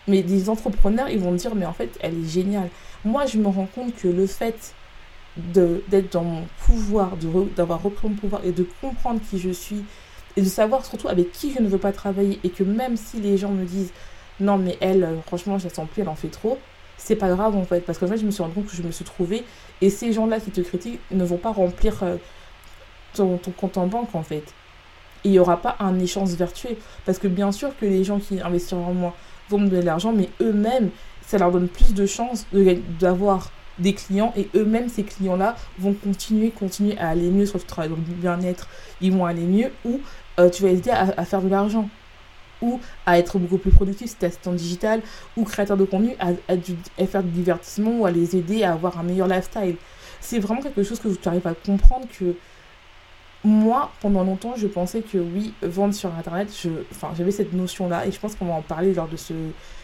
Mais 0.08 0.22
des 0.22 0.50
entrepreneurs, 0.50 1.10
ils 1.10 1.20
vont 1.20 1.34
dire, 1.34 1.56
mais 1.56 1.66
en 1.66 1.74
fait, 1.74 1.98
elle 2.00 2.24
est 2.24 2.30
géniale. 2.30 2.70
Moi, 3.04 3.26
je 3.26 3.38
me 3.38 3.48
rends 3.48 3.68
compte 3.74 3.96
que 3.96 4.08
le 4.08 4.28
fait 4.28 4.76
d'être 5.38 6.14
dans 6.14 6.24
mon 6.24 6.44
pouvoir, 6.66 7.12
d'avoir 7.56 7.84
repris 7.84 8.08
mon 8.08 8.16
pouvoir 8.16 8.44
et 8.46 8.52
de 8.52 8.66
comprendre 8.82 9.20
qui 9.30 9.38
je 9.38 9.50
suis 9.50 9.84
et 10.38 10.42
de 10.42 10.48
savoir 10.48 10.86
surtout 10.86 11.08
avec 11.08 11.32
qui 11.32 11.54
je 11.54 11.62
ne 11.62 11.68
veux 11.68 11.78
pas 11.78 11.92
travailler 11.92 12.40
et 12.44 12.50
que 12.50 12.64
même 12.64 12.98
si 12.98 13.20
les 13.20 13.38
gens 13.38 13.52
me 13.52 13.66
disent, 13.66 13.92
non, 14.40 14.58
mais 14.58 14.78
elle, 14.82 15.04
euh, 15.04 15.22
franchement, 15.26 15.58
je 15.58 15.66
la 15.66 15.74
sens 15.74 15.88
plus, 15.90 16.02
elle 16.02 16.10
en 16.10 16.16
fait 16.16 16.28
trop, 16.28 16.58
c'est 16.98 17.16
pas 17.16 17.30
grave 17.30 17.56
en 17.56 17.64
fait. 17.64 17.82
Parce 17.82 17.98
qu'en 17.98 18.08
fait, 18.08 18.18
je 18.18 18.26
me 18.26 18.32
suis 18.32 18.42
rendu 18.42 18.56
compte 18.56 18.68
que 18.68 18.76
je 18.76 18.82
me 18.82 18.92
suis 18.92 19.06
trouvée. 19.06 19.44
Et 19.82 19.90
ces 19.90 20.14
gens-là 20.14 20.40
qui 20.40 20.52
te 20.52 20.62
critiquent 20.62 21.00
ne 21.12 21.24
vont 21.24 21.38
pas 21.38 21.52
remplir 21.52 22.04
euh, 22.04 22.18
ton, 23.14 23.40
compte 23.58 23.78
en 23.78 23.88
banque 23.88 24.14
en 24.14 24.24
fait. 24.24 24.44
Il 25.24 25.32
n'y 25.32 25.40
aura 25.40 25.58
pas 25.58 25.76
un 25.80 26.00
échange 26.00 26.30
vertueux. 26.32 26.78
Parce 27.06 27.18
que 27.20 27.28
bien 27.28 27.52
sûr 27.52 27.78
que 27.78 27.86
les 27.86 28.04
gens 28.04 28.20
qui 28.20 28.40
investissent 28.42 28.74
en 28.74 28.94
moi 28.94 29.16
vont 29.50 29.58
me 29.58 29.68
donner 29.68 29.82
de 29.82 29.86
l'argent, 29.86 30.12
mais 30.14 30.30
eux-mêmes, 30.42 30.90
ça 31.22 31.38
leur 31.38 31.52
donne 31.52 31.68
plus 31.68 31.94
de 31.94 32.06
chances 32.06 32.46
d'avoir 33.00 33.52
des 33.80 33.94
clients 33.94 34.34
et 34.36 34.50
eux-mêmes, 34.56 34.90
ces 34.90 35.04
clients-là, 35.04 35.56
vont 35.80 35.94
continuer, 35.94 36.52
continuer 36.52 36.98
à 36.98 37.10
aller 37.10 37.30
mieux 37.30 37.46
sur 37.46 37.58
le 37.58 37.64
travail, 37.64 37.90
donc 37.90 38.00
bien-être, 38.00 38.68
ils 39.02 39.12
vont 39.12 39.26
aller 39.26 39.44
mieux, 39.44 39.72
ou 39.84 40.00
euh, 40.40 40.50
tu 40.50 40.64
vas 40.64 40.70
aider 40.70 40.92
à, 40.92 41.26
faire 41.26 41.42
de 41.42 41.50
l'argent, 41.50 41.90
ou 42.62 42.80
à 43.06 43.20
être 43.20 43.38
beaucoup 43.38 43.58
plus 43.58 43.72
productif 43.72 44.10
si 44.10 44.16
tu 44.16 44.26
assistant 44.26 44.54
digital, 44.54 45.02
ou 45.36 45.44
créateur 45.44 45.78
de 45.78 45.86
contenu, 45.86 46.16
à, 46.20 46.34
faire 47.06 47.24
du 47.24 47.32
divertissement, 47.32 48.00
ou 48.00 48.06
à 48.06 48.12
les 48.12 48.36
aider 48.36 48.64
à 48.64 48.74
avoir 48.74 49.00
un 49.00 49.04
meilleur 49.04 49.28
lifestyle. 49.28 49.76
C'est 50.22 50.40
vraiment 50.40 50.62
quelque 50.62 50.84
chose 50.84 51.00
que 51.00 51.10
tu 51.10 51.28
arrives 51.28 51.48
à 51.48 51.54
comprendre 51.54 52.08
que 52.18 52.36
moi, 53.44 53.92
pendant 54.02 54.24
longtemps, 54.24 54.56
je 54.58 54.66
pensais 54.66 55.02
que 55.02 55.20
oui, 55.20 55.54
vendre 55.62 55.94
sur 55.94 56.14
Internet, 56.16 56.50
j'avais 57.16 57.32
cette 57.32 57.54
notion-là, 57.54 58.08
et 58.08 58.12
je 58.12 58.20
pense 58.20 58.36
qu'on 58.36 58.46
va 58.46 58.54
en 58.54 58.62
parler 58.64 58.94
lors 58.94 59.08
de 59.08 59.18
ce 59.18 59.34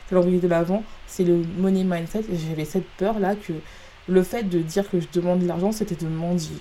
calendrier 0.10 0.40
de 0.40 0.48
l'avant, 0.48 0.84
c'est 1.08 1.24
le 1.24 1.44
money 1.58 1.84
mindset, 1.84 2.24
j'avais 2.48 2.66
cette 2.66 2.88
peur-là 2.98 3.36
que 3.36 3.54
le 4.08 4.24
fait 4.24 4.43
de 4.43 4.60
dire 4.60 4.89
que 4.89 5.00
je 5.00 5.08
demande 5.13 5.39
de 5.39 5.48
l'argent, 5.48 5.72
c'était 5.72 5.96
de 5.96 6.08
mendier. 6.08 6.58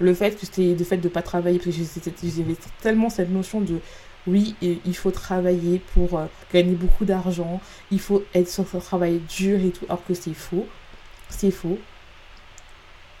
Le 0.00 0.14
fait 0.14 0.32
que 0.32 0.46
c'était 0.46 0.74
le 0.74 0.84
fait 0.84 0.96
de 0.96 1.08
ne 1.08 1.12
pas 1.12 1.22
travailler, 1.22 1.58
parce 1.58 1.76
que 1.76 1.82
j'avais 2.22 2.56
tellement 2.80 3.10
cette 3.10 3.30
notion 3.30 3.60
de 3.60 3.80
oui, 4.26 4.54
il 4.62 4.96
faut 4.96 5.10
travailler 5.10 5.80
pour 5.94 6.18
euh, 6.18 6.26
gagner 6.52 6.74
beaucoup 6.74 7.04
d'argent, 7.04 7.60
il 7.90 7.98
faut 7.98 8.22
être 8.34 8.48
sur 8.48 8.64
un 8.74 8.78
travail 8.78 9.20
dur 9.28 9.58
et 9.60 9.70
tout, 9.70 9.84
alors 9.86 10.04
que 10.04 10.14
c'est 10.14 10.34
faux. 10.34 10.66
C'est 11.28 11.50
faux. 11.50 11.78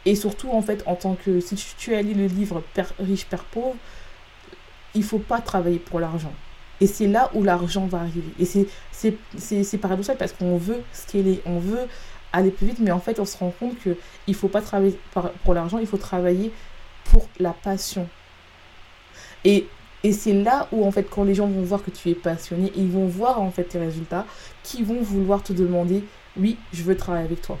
Et 0.04 0.14
surtout, 0.14 0.50
en 0.50 0.62
fait, 0.62 0.82
en 0.86 0.94
tant 0.94 1.14
que. 1.14 1.40
Si 1.40 1.56
tu, 1.76 1.94
as 1.94 2.02
lu 2.02 2.14
le 2.14 2.26
livre 2.26 2.62
Père 2.74 2.92
riche, 2.98 3.26
Père 3.26 3.44
pauvre, 3.44 3.76
il 4.94 5.02
faut 5.02 5.18
pas 5.18 5.40
travailler 5.40 5.78
pour 5.78 6.00
l'argent. 6.00 6.32
Et 6.80 6.86
c'est 6.86 7.06
là 7.06 7.30
où 7.34 7.42
l'argent 7.42 7.86
va 7.86 8.00
arriver. 8.00 8.32
Et 8.38 8.44
c'est 8.44 9.78
paradoxal 9.78 10.16
parce 10.16 10.32
qu'on 10.32 10.56
veut 10.56 10.82
scaler, 10.92 11.40
on 11.46 11.58
veut 11.58 11.86
aller 12.32 12.50
plus 12.50 12.66
vite, 12.66 12.78
mais 12.78 12.90
en 12.90 13.00
fait, 13.00 13.20
on 13.20 13.24
se 13.24 13.36
rend 13.36 13.52
compte 13.58 13.78
qu'il 13.80 13.96
ne 14.28 14.34
faut 14.34 14.48
pas 14.48 14.62
travailler 14.62 14.98
pour 15.44 15.54
l'argent, 15.54 15.78
il 15.78 15.86
faut 15.86 15.98
travailler 15.98 16.52
pour 17.04 17.28
la 17.38 17.52
passion. 17.52 18.08
Et, 19.44 19.66
et 20.04 20.12
c'est 20.12 20.32
là 20.32 20.68
où, 20.72 20.84
en 20.84 20.90
fait, 20.90 21.04
quand 21.04 21.24
les 21.24 21.34
gens 21.34 21.46
vont 21.46 21.62
voir 21.62 21.82
que 21.82 21.90
tu 21.90 22.10
es 22.10 22.14
passionné, 22.14 22.72
ils 22.76 22.90
vont 22.90 23.06
voir, 23.06 23.40
en 23.40 23.50
fait, 23.50 23.64
tes 23.64 23.78
résultats, 23.78 24.26
qui 24.62 24.82
vont 24.82 25.02
vouloir 25.02 25.42
te 25.42 25.52
demander, 25.52 26.04
oui, 26.36 26.56
je 26.72 26.82
veux 26.82 26.96
travailler 26.96 27.26
avec 27.26 27.42
toi. 27.42 27.58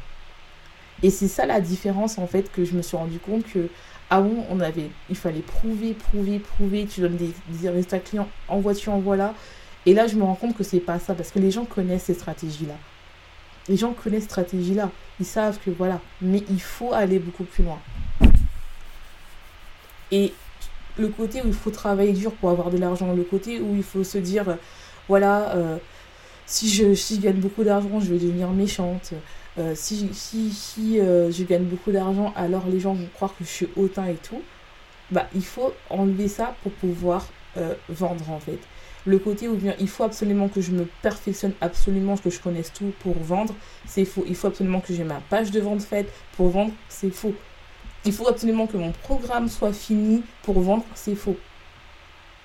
Et 1.02 1.10
c'est 1.10 1.28
ça 1.28 1.46
la 1.46 1.60
différence, 1.60 2.18
en 2.18 2.26
fait, 2.26 2.50
que 2.52 2.64
je 2.64 2.74
me 2.74 2.82
suis 2.82 2.96
rendu 2.96 3.18
compte 3.18 3.44
que 3.44 3.68
avant, 4.10 4.46
on 4.50 4.60
avait, 4.60 4.90
il 5.08 5.16
fallait 5.16 5.40
prouver, 5.40 5.94
prouver, 5.94 6.38
prouver, 6.38 6.86
tu 6.86 7.00
donnes 7.00 7.16
des, 7.16 7.32
des 7.48 7.68
résultats 7.68 7.98
clients, 7.98 8.28
envoie-tu, 8.48 8.88
envoie-là. 8.90 9.34
Et 9.86 9.94
là, 9.94 10.06
je 10.06 10.16
me 10.16 10.22
rends 10.22 10.34
compte 10.34 10.56
que 10.56 10.62
c'est 10.62 10.80
pas 10.80 10.98
ça, 10.98 11.14
parce 11.14 11.30
que 11.30 11.38
les 11.38 11.50
gens 11.50 11.64
connaissent 11.64 12.04
ces 12.04 12.14
stratégies-là. 12.14 12.74
Les 13.68 13.76
gens 13.76 13.92
connaissent 13.92 14.22
cette 14.22 14.30
stratégie-là. 14.30 14.90
Ils 15.20 15.26
savent 15.26 15.58
que 15.64 15.70
voilà. 15.70 16.00
Mais 16.20 16.42
il 16.50 16.60
faut 16.60 16.92
aller 16.92 17.18
beaucoup 17.18 17.44
plus 17.44 17.64
loin. 17.64 17.78
Et 20.10 20.32
le 20.98 21.08
côté 21.08 21.40
où 21.42 21.46
il 21.46 21.54
faut 21.54 21.70
travailler 21.70 22.12
dur 22.12 22.32
pour 22.32 22.50
avoir 22.50 22.70
de 22.70 22.76
l'argent, 22.76 23.14
le 23.14 23.22
côté 23.22 23.60
où 23.60 23.74
il 23.76 23.82
faut 23.82 24.04
se 24.04 24.18
dire, 24.18 24.58
voilà, 25.08 25.54
euh, 25.56 25.78
si, 26.46 26.68
je, 26.68 27.20
gagne 27.20 27.36
beaucoup 27.36 27.64
d'argent, 27.64 28.00
je 28.00 28.12
vais 28.12 28.18
devenir 28.18 28.50
méchante. 28.50 29.12
Euh, 29.58 29.72
si 29.74 30.08
si, 30.12 30.50
si 30.50 31.00
euh, 31.00 31.30
je 31.30 31.44
gagne 31.44 31.64
beaucoup 31.64 31.92
d'argent, 31.92 32.32
alors 32.36 32.66
les 32.68 32.80
gens 32.80 32.94
vont 32.94 33.08
croire 33.14 33.34
que 33.36 33.44
je 33.44 33.50
suis 33.50 33.68
hautain 33.76 34.06
et 34.06 34.14
tout. 34.14 34.42
Bah, 35.10 35.26
il 35.34 35.44
faut 35.44 35.74
enlever 35.90 36.28
ça 36.28 36.56
pour 36.62 36.72
pouvoir 36.72 37.26
vendre 37.88 38.30
en 38.30 38.40
fait 38.40 38.58
le 39.04 39.18
côté 39.18 39.48
où 39.48 39.58
il 39.78 39.88
faut 39.88 40.04
absolument 40.04 40.48
que 40.48 40.60
je 40.60 40.70
me 40.70 40.86
perfectionne 41.02 41.52
absolument, 41.60 42.16
que 42.16 42.30
je 42.30 42.38
connaisse 42.40 42.72
tout 42.72 42.92
pour 43.00 43.14
vendre, 43.18 43.54
c'est 43.86 44.04
faux. 44.04 44.24
Il 44.28 44.36
faut 44.36 44.46
absolument 44.46 44.80
que 44.80 44.94
j'ai 44.94 45.04
ma 45.04 45.20
page 45.28 45.50
de 45.50 45.60
vente 45.60 45.82
faite 45.82 46.12
pour 46.36 46.50
vendre, 46.50 46.72
c'est 46.88 47.10
faux. 47.10 47.34
Il 48.04 48.12
faut 48.12 48.28
absolument 48.28 48.66
que 48.66 48.76
mon 48.76 48.92
programme 48.92 49.48
soit 49.48 49.72
fini 49.72 50.22
pour 50.42 50.60
vendre, 50.60 50.84
c'est 50.94 51.14
faux. 51.14 51.36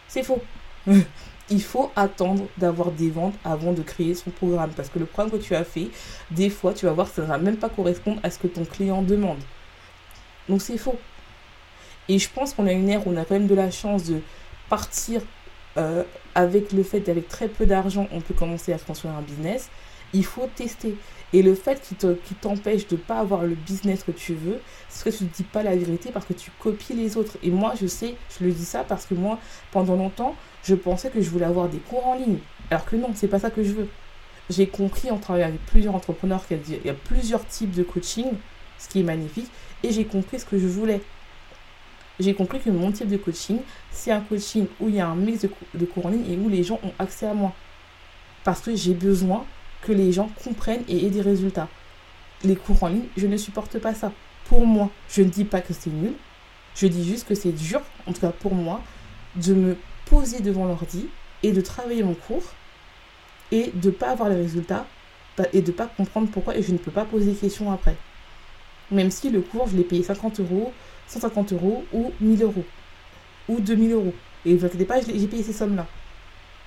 C'est 0.07 0.23
faux. 0.23 0.41
il 1.49 1.61
faut 1.61 1.91
attendre 1.95 2.47
d'avoir 2.57 2.91
des 2.91 3.09
ventes 3.09 3.35
avant 3.43 3.73
de 3.73 3.81
créer 3.81 4.15
son 4.15 4.31
programme. 4.31 4.71
Parce 4.75 4.89
que 4.89 4.99
le 4.99 5.05
programme 5.05 5.31
que 5.31 5.43
tu 5.43 5.55
as 5.55 5.63
fait, 5.63 5.89
des 6.31 6.49
fois, 6.49 6.73
tu 6.73 6.85
vas 6.85 6.93
voir 6.93 7.07
ça 7.07 7.21
ne 7.21 7.27
va 7.27 7.37
même 7.37 7.57
pas 7.57 7.69
correspondre 7.69 8.19
à 8.23 8.29
ce 8.29 8.39
que 8.39 8.47
ton 8.47 8.65
client 8.65 9.01
demande. 9.01 9.39
Donc 10.49 10.61
c'est 10.61 10.77
faux. 10.77 10.97
Et 12.09 12.19
je 12.19 12.29
pense 12.29 12.53
qu'on 12.53 12.67
a 12.67 12.71
une 12.71 12.89
ère 12.89 13.05
où 13.05 13.11
on 13.11 13.17
a 13.17 13.25
quand 13.25 13.35
même 13.35 13.47
de 13.47 13.55
la 13.55 13.69
chance 13.69 14.05
de 14.05 14.21
partir 14.69 15.21
euh, 15.77 16.03
avec 16.35 16.71
le 16.71 16.83
fait 16.83 17.01
qu'avec 17.01 17.27
très 17.27 17.47
peu 17.47 17.65
d'argent, 17.65 18.07
on 18.11 18.21
peut 18.21 18.33
commencer 18.33 18.73
à 18.73 18.77
construire 18.77 19.15
un 19.15 19.21
business, 19.21 19.69
il 20.13 20.25
faut 20.25 20.47
tester. 20.55 20.95
Et 21.33 21.41
le 21.41 21.55
fait 21.55 21.81
qui, 21.81 21.95
qui 21.95 22.35
t'empêche 22.35 22.87
de 22.87 22.95
ne 22.95 23.01
pas 23.01 23.19
avoir 23.19 23.43
le 23.43 23.55
business 23.55 24.03
que 24.03 24.11
tu 24.11 24.33
veux, 24.33 24.59
c'est 24.87 25.09
que 25.11 25.15
tu 25.15 25.25
ne 25.25 25.29
dis 25.29 25.43
pas 25.43 25.61
la 25.61 25.75
vérité 25.75 26.09
parce 26.11 26.25
que 26.25 26.33
tu 26.33 26.51
copies 26.59 26.93
les 26.93 27.17
autres. 27.17 27.37
Et 27.43 27.51
moi, 27.51 27.73
je 27.79 27.85
sais, 27.85 28.15
je 28.39 28.45
le 28.45 28.51
dis 28.51 28.65
ça 28.65 28.83
parce 28.83 29.05
que 29.05 29.13
moi, 29.13 29.37
pendant 29.71 29.95
longtemps, 29.95 30.35
je 30.63 30.75
pensais 30.75 31.09
que 31.09 31.21
je 31.21 31.29
voulais 31.29 31.45
avoir 31.45 31.67
des 31.67 31.79
cours 31.79 32.07
en 32.07 32.15
ligne. 32.15 32.39
Alors 32.71 32.85
que 32.85 32.95
non, 32.95 33.09
c'est 33.13 33.27
pas 33.27 33.39
ça 33.39 33.49
que 33.49 33.63
je 33.63 33.73
veux. 33.73 33.89
J'ai 34.49 34.67
compris 34.67 35.11
en 35.11 35.17
travaillant 35.17 35.49
avec 35.49 35.65
plusieurs 35.65 35.95
entrepreneurs 35.95 36.47
qu'il 36.47 36.59
y 36.85 36.89
a 36.89 36.93
plusieurs 36.93 37.45
types 37.45 37.71
de 37.71 37.83
coaching, 37.83 38.27
ce 38.79 38.87
qui 38.87 39.01
est 39.01 39.03
magnifique, 39.03 39.49
et 39.83 39.91
j'ai 39.91 40.05
compris 40.05 40.39
ce 40.39 40.45
que 40.45 40.57
je 40.57 40.67
voulais 40.67 41.01
j'ai 42.19 42.33
compris 42.33 42.59
que 42.59 42.69
mon 42.69 42.91
type 42.91 43.09
de 43.09 43.17
coaching, 43.17 43.59
c'est 43.91 44.11
un 44.11 44.21
coaching 44.21 44.67
où 44.79 44.89
il 44.89 44.95
y 44.95 44.99
a 44.99 45.07
un 45.07 45.15
mix 45.15 45.41
de, 45.41 45.85
cours 45.85 46.05
en 46.05 46.09
ligne 46.09 46.31
et 46.31 46.37
où 46.37 46.49
les 46.49 46.63
gens 46.63 46.79
ont 46.83 46.93
accès 46.99 47.27
à 47.27 47.33
moi. 47.33 47.53
Parce 48.43 48.61
que 48.61 48.75
j'ai 48.75 48.93
besoin 48.93 49.45
que 49.81 49.91
les 49.91 50.11
gens 50.11 50.29
comprennent 50.43 50.83
et 50.87 51.05
aient 51.05 51.11
des 51.11 51.21
résultats. 51.21 51.67
Les 52.43 52.55
cours 52.55 52.81
en 52.83 52.87
ligne, 52.87 53.05
je 53.15 53.27
ne 53.27 53.37
supporte 53.37 53.77
pas 53.79 53.93
ça. 53.93 54.11
Pour 54.45 54.65
moi, 54.65 54.89
je 55.09 55.21
ne 55.21 55.29
dis 55.29 55.43
pas 55.43 55.61
que 55.61 55.73
c'est 55.73 55.91
nul. 55.91 56.13
Je 56.75 56.87
dis 56.87 57.07
juste 57.07 57.27
que 57.27 57.35
c'est 57.35 57.51
dur, 57.51 57.81
en 58.05 58.13
tout 58.13 58.21
cas 58.21 58.31
pour 58.31 58.53
moi, 58.53 58.81
de 59.35 59.53
me 59.53 59.77
poser 60.05 60.41
devant 60.41 60.65
l'ordi 60.65 61.07
et 61.43 61.51
de 61.51 61.61
travailler 61.61 62.03
mon 62.03 62.13
cours 62.13 62.43
et 63.51 63.71
de 63.73 63.87
ne 63.87 63.93
pas 63.93 64.09
avoir 64.09 64.29
les 64.29 64.35
résultats 64.35 64.85
et 65.53 65.61
de 65.61 65.71
ne 65.71 65.75
pas 65.75 65.87
comprendre 65.87 66.29
pourquoi 66.31 66.55
et 66.57 66.63
je 66.63 66.71
ne 66.71 66.77
peux 66.77 66.91
pas 66.91 67.05
poser 67.05 67.31
des 67.31 67.37
questions 67.37 67.71
après. 67.71 67.95
Même 68.91 69.11
si 69.11 69.29
le 69.29 69.41
cours, 69.41 69.67
je 69.67 69.75
l'ai 69.75 69.83
payé 69.83 70.03
50 70.03 70.39
euros, 70.39 70.71
150 71.07 71.53
euros 71.53 71.83
ou 71.93 72.11
1000 72.21 72.43
euros 72.43 72.65
ou 73.47 73.59
2000 73.59 73.91
euros. 73.91 74.13
Et 74.45 74.55
vous 74.55 74.65
inquiétez 74.65 74.85
pas, 74.85 75.01
j'ai 75.01 75.27
payé 75.27 75.43
ces 75.43 75.53
sommes-là. 75.53 75.87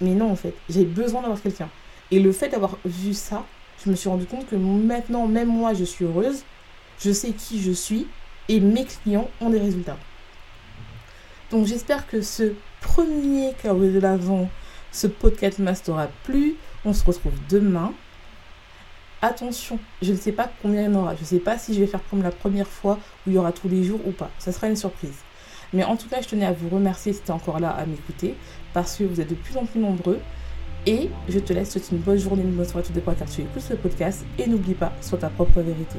Mais 0.01 0.15
non, 0.15 0.31
en 0.31 0.37
fait, 0.37 0.55
j'ai 0.69 0.85
besoin 0.85 1.21
d'avoir 1.21 1.41
quelqu'un. 1.41 1.69
Et 2.11 2.19
le 2.19 2.33
fait 2.33 2.49
d'avoir 2.49 2.79
vu 2.85 3.15
ça, 3.15 3.45
je 3.85 3.91
me 3.91 3.97
suis 3.97 4.09
rendu 4.09 4.27
compte 4.27 4.47
que 4.47 4.57
maintenant, 4.57 5.27
même 5.27 5.49
moi, 5.49 5.75
je 5.75 5.85
suis 5.85 6.05
heureuse. 6.05 6.43
Je 6.99 7.13
sais 7.13 7.31
qui 7.31 7.61
je 7.63 7.73
suis 7.73 8.07
et 8.49 8.61
mes 8.61 8.85
clients 8.85 9.31
ont 9.41 9.51
des 9.51 9.61
résultats. 9.61 9.97
Donc 11.51 11.67
j'espère 11.67 12.07
que 12.07 12.21
ce 12.21 12.53
premier 12.81 13.55
calendrier 13.63 13.93
de 13.93 14.01
l'avant, 14.01 14.49
ce 14.93 15.07
podcast 15.07 15.59
master 15.59 15.87
t'aura 15.87 16.09
plu. 16.25 16.57
On 16.85 16.93
se 16.93 17.05
retrouve 17.05 17.33
demain 17.49 17.93
attention, 19.23 19.79
je 20.03 20.13
ne 20.13 20.17
sais 20.17 20.33
pas 20.33 20.51
combien 20.63 20.83
il 20.83 20.93
y 20.93 20.97
en 20.97 21.01
aura. 21.01 21.15
Je 21.15 21.21
ne 21.21 21.27
sais 21.27 21.39
pas 21.39 21.59
si 21.59 21.75
je 21.75 21.81
vais 21.81 21.87
faire 21.87 22.01
comme 22.11 22.23
la 22.23 22.31
première 22.31 22.67
fois 22.67 22.99
où 23.27 23.31
il 23.31 23.35
y 23.35 23.39
aura 23.39 23.53
tous 23.53 23.69
les 23.69 23.85
jours 23.85 24.01
ou 24.07 24.13
pas. 24.13 24.31
Ça 24.39 24.53
sera 24.53 24.69
une 24.69 24.77
surprise. 24.77 25.19
Mais 25.73 25.85
en 25.85 25.97
tout 25.97 26.09
cas, 26.09 26.21
je 26.21 26.29
tenais 26.29 26.47
à 26.47 26.53
vous 26.53 26.69
remercier 26.69 27.13
si 27.13 27.21
tu 27.21 27.29
es 27.29 27.31
encore 27.31 27.61
là 27.61 27.71
à 27.71 27.87
m'écouter 27.87 28.35
parce 28.73 28.97
que 28.97 29.05
vous 29.05 29.21
êtes 29.21 29.31
de 29.31 29.35
plus 29.35 29.57
en 29.57 29.65
plus 29.65 29.81
nombreux. 29.81 30.19
Et 30.87 31.11
je 31.29 31.39
te 31.39 31.53
laisse 31.53 31.71
souhaiter 31.71 31.89
une 31.93 31.99
bonne 31.99 32.19
journée, 32.19 32.43
une 32.43 32.53
bonne 32.53 32.67
soirée, 32.67 32.87
tout 32.87 32.93
dépend 32.93 33.13
car 33.15 33.29
tu 33.29 33.43
écoutes 33.43 33.63
ce 33.63 33.75
podcast. 33.75 34.25
Et 34.39 34.47
n'oublie 34.47 34.75
pas, 34.75 34.93
sois 35.01 35.19
ta 35.19 35.29
propre 35.29 35.61
vérité. 35.61 35.99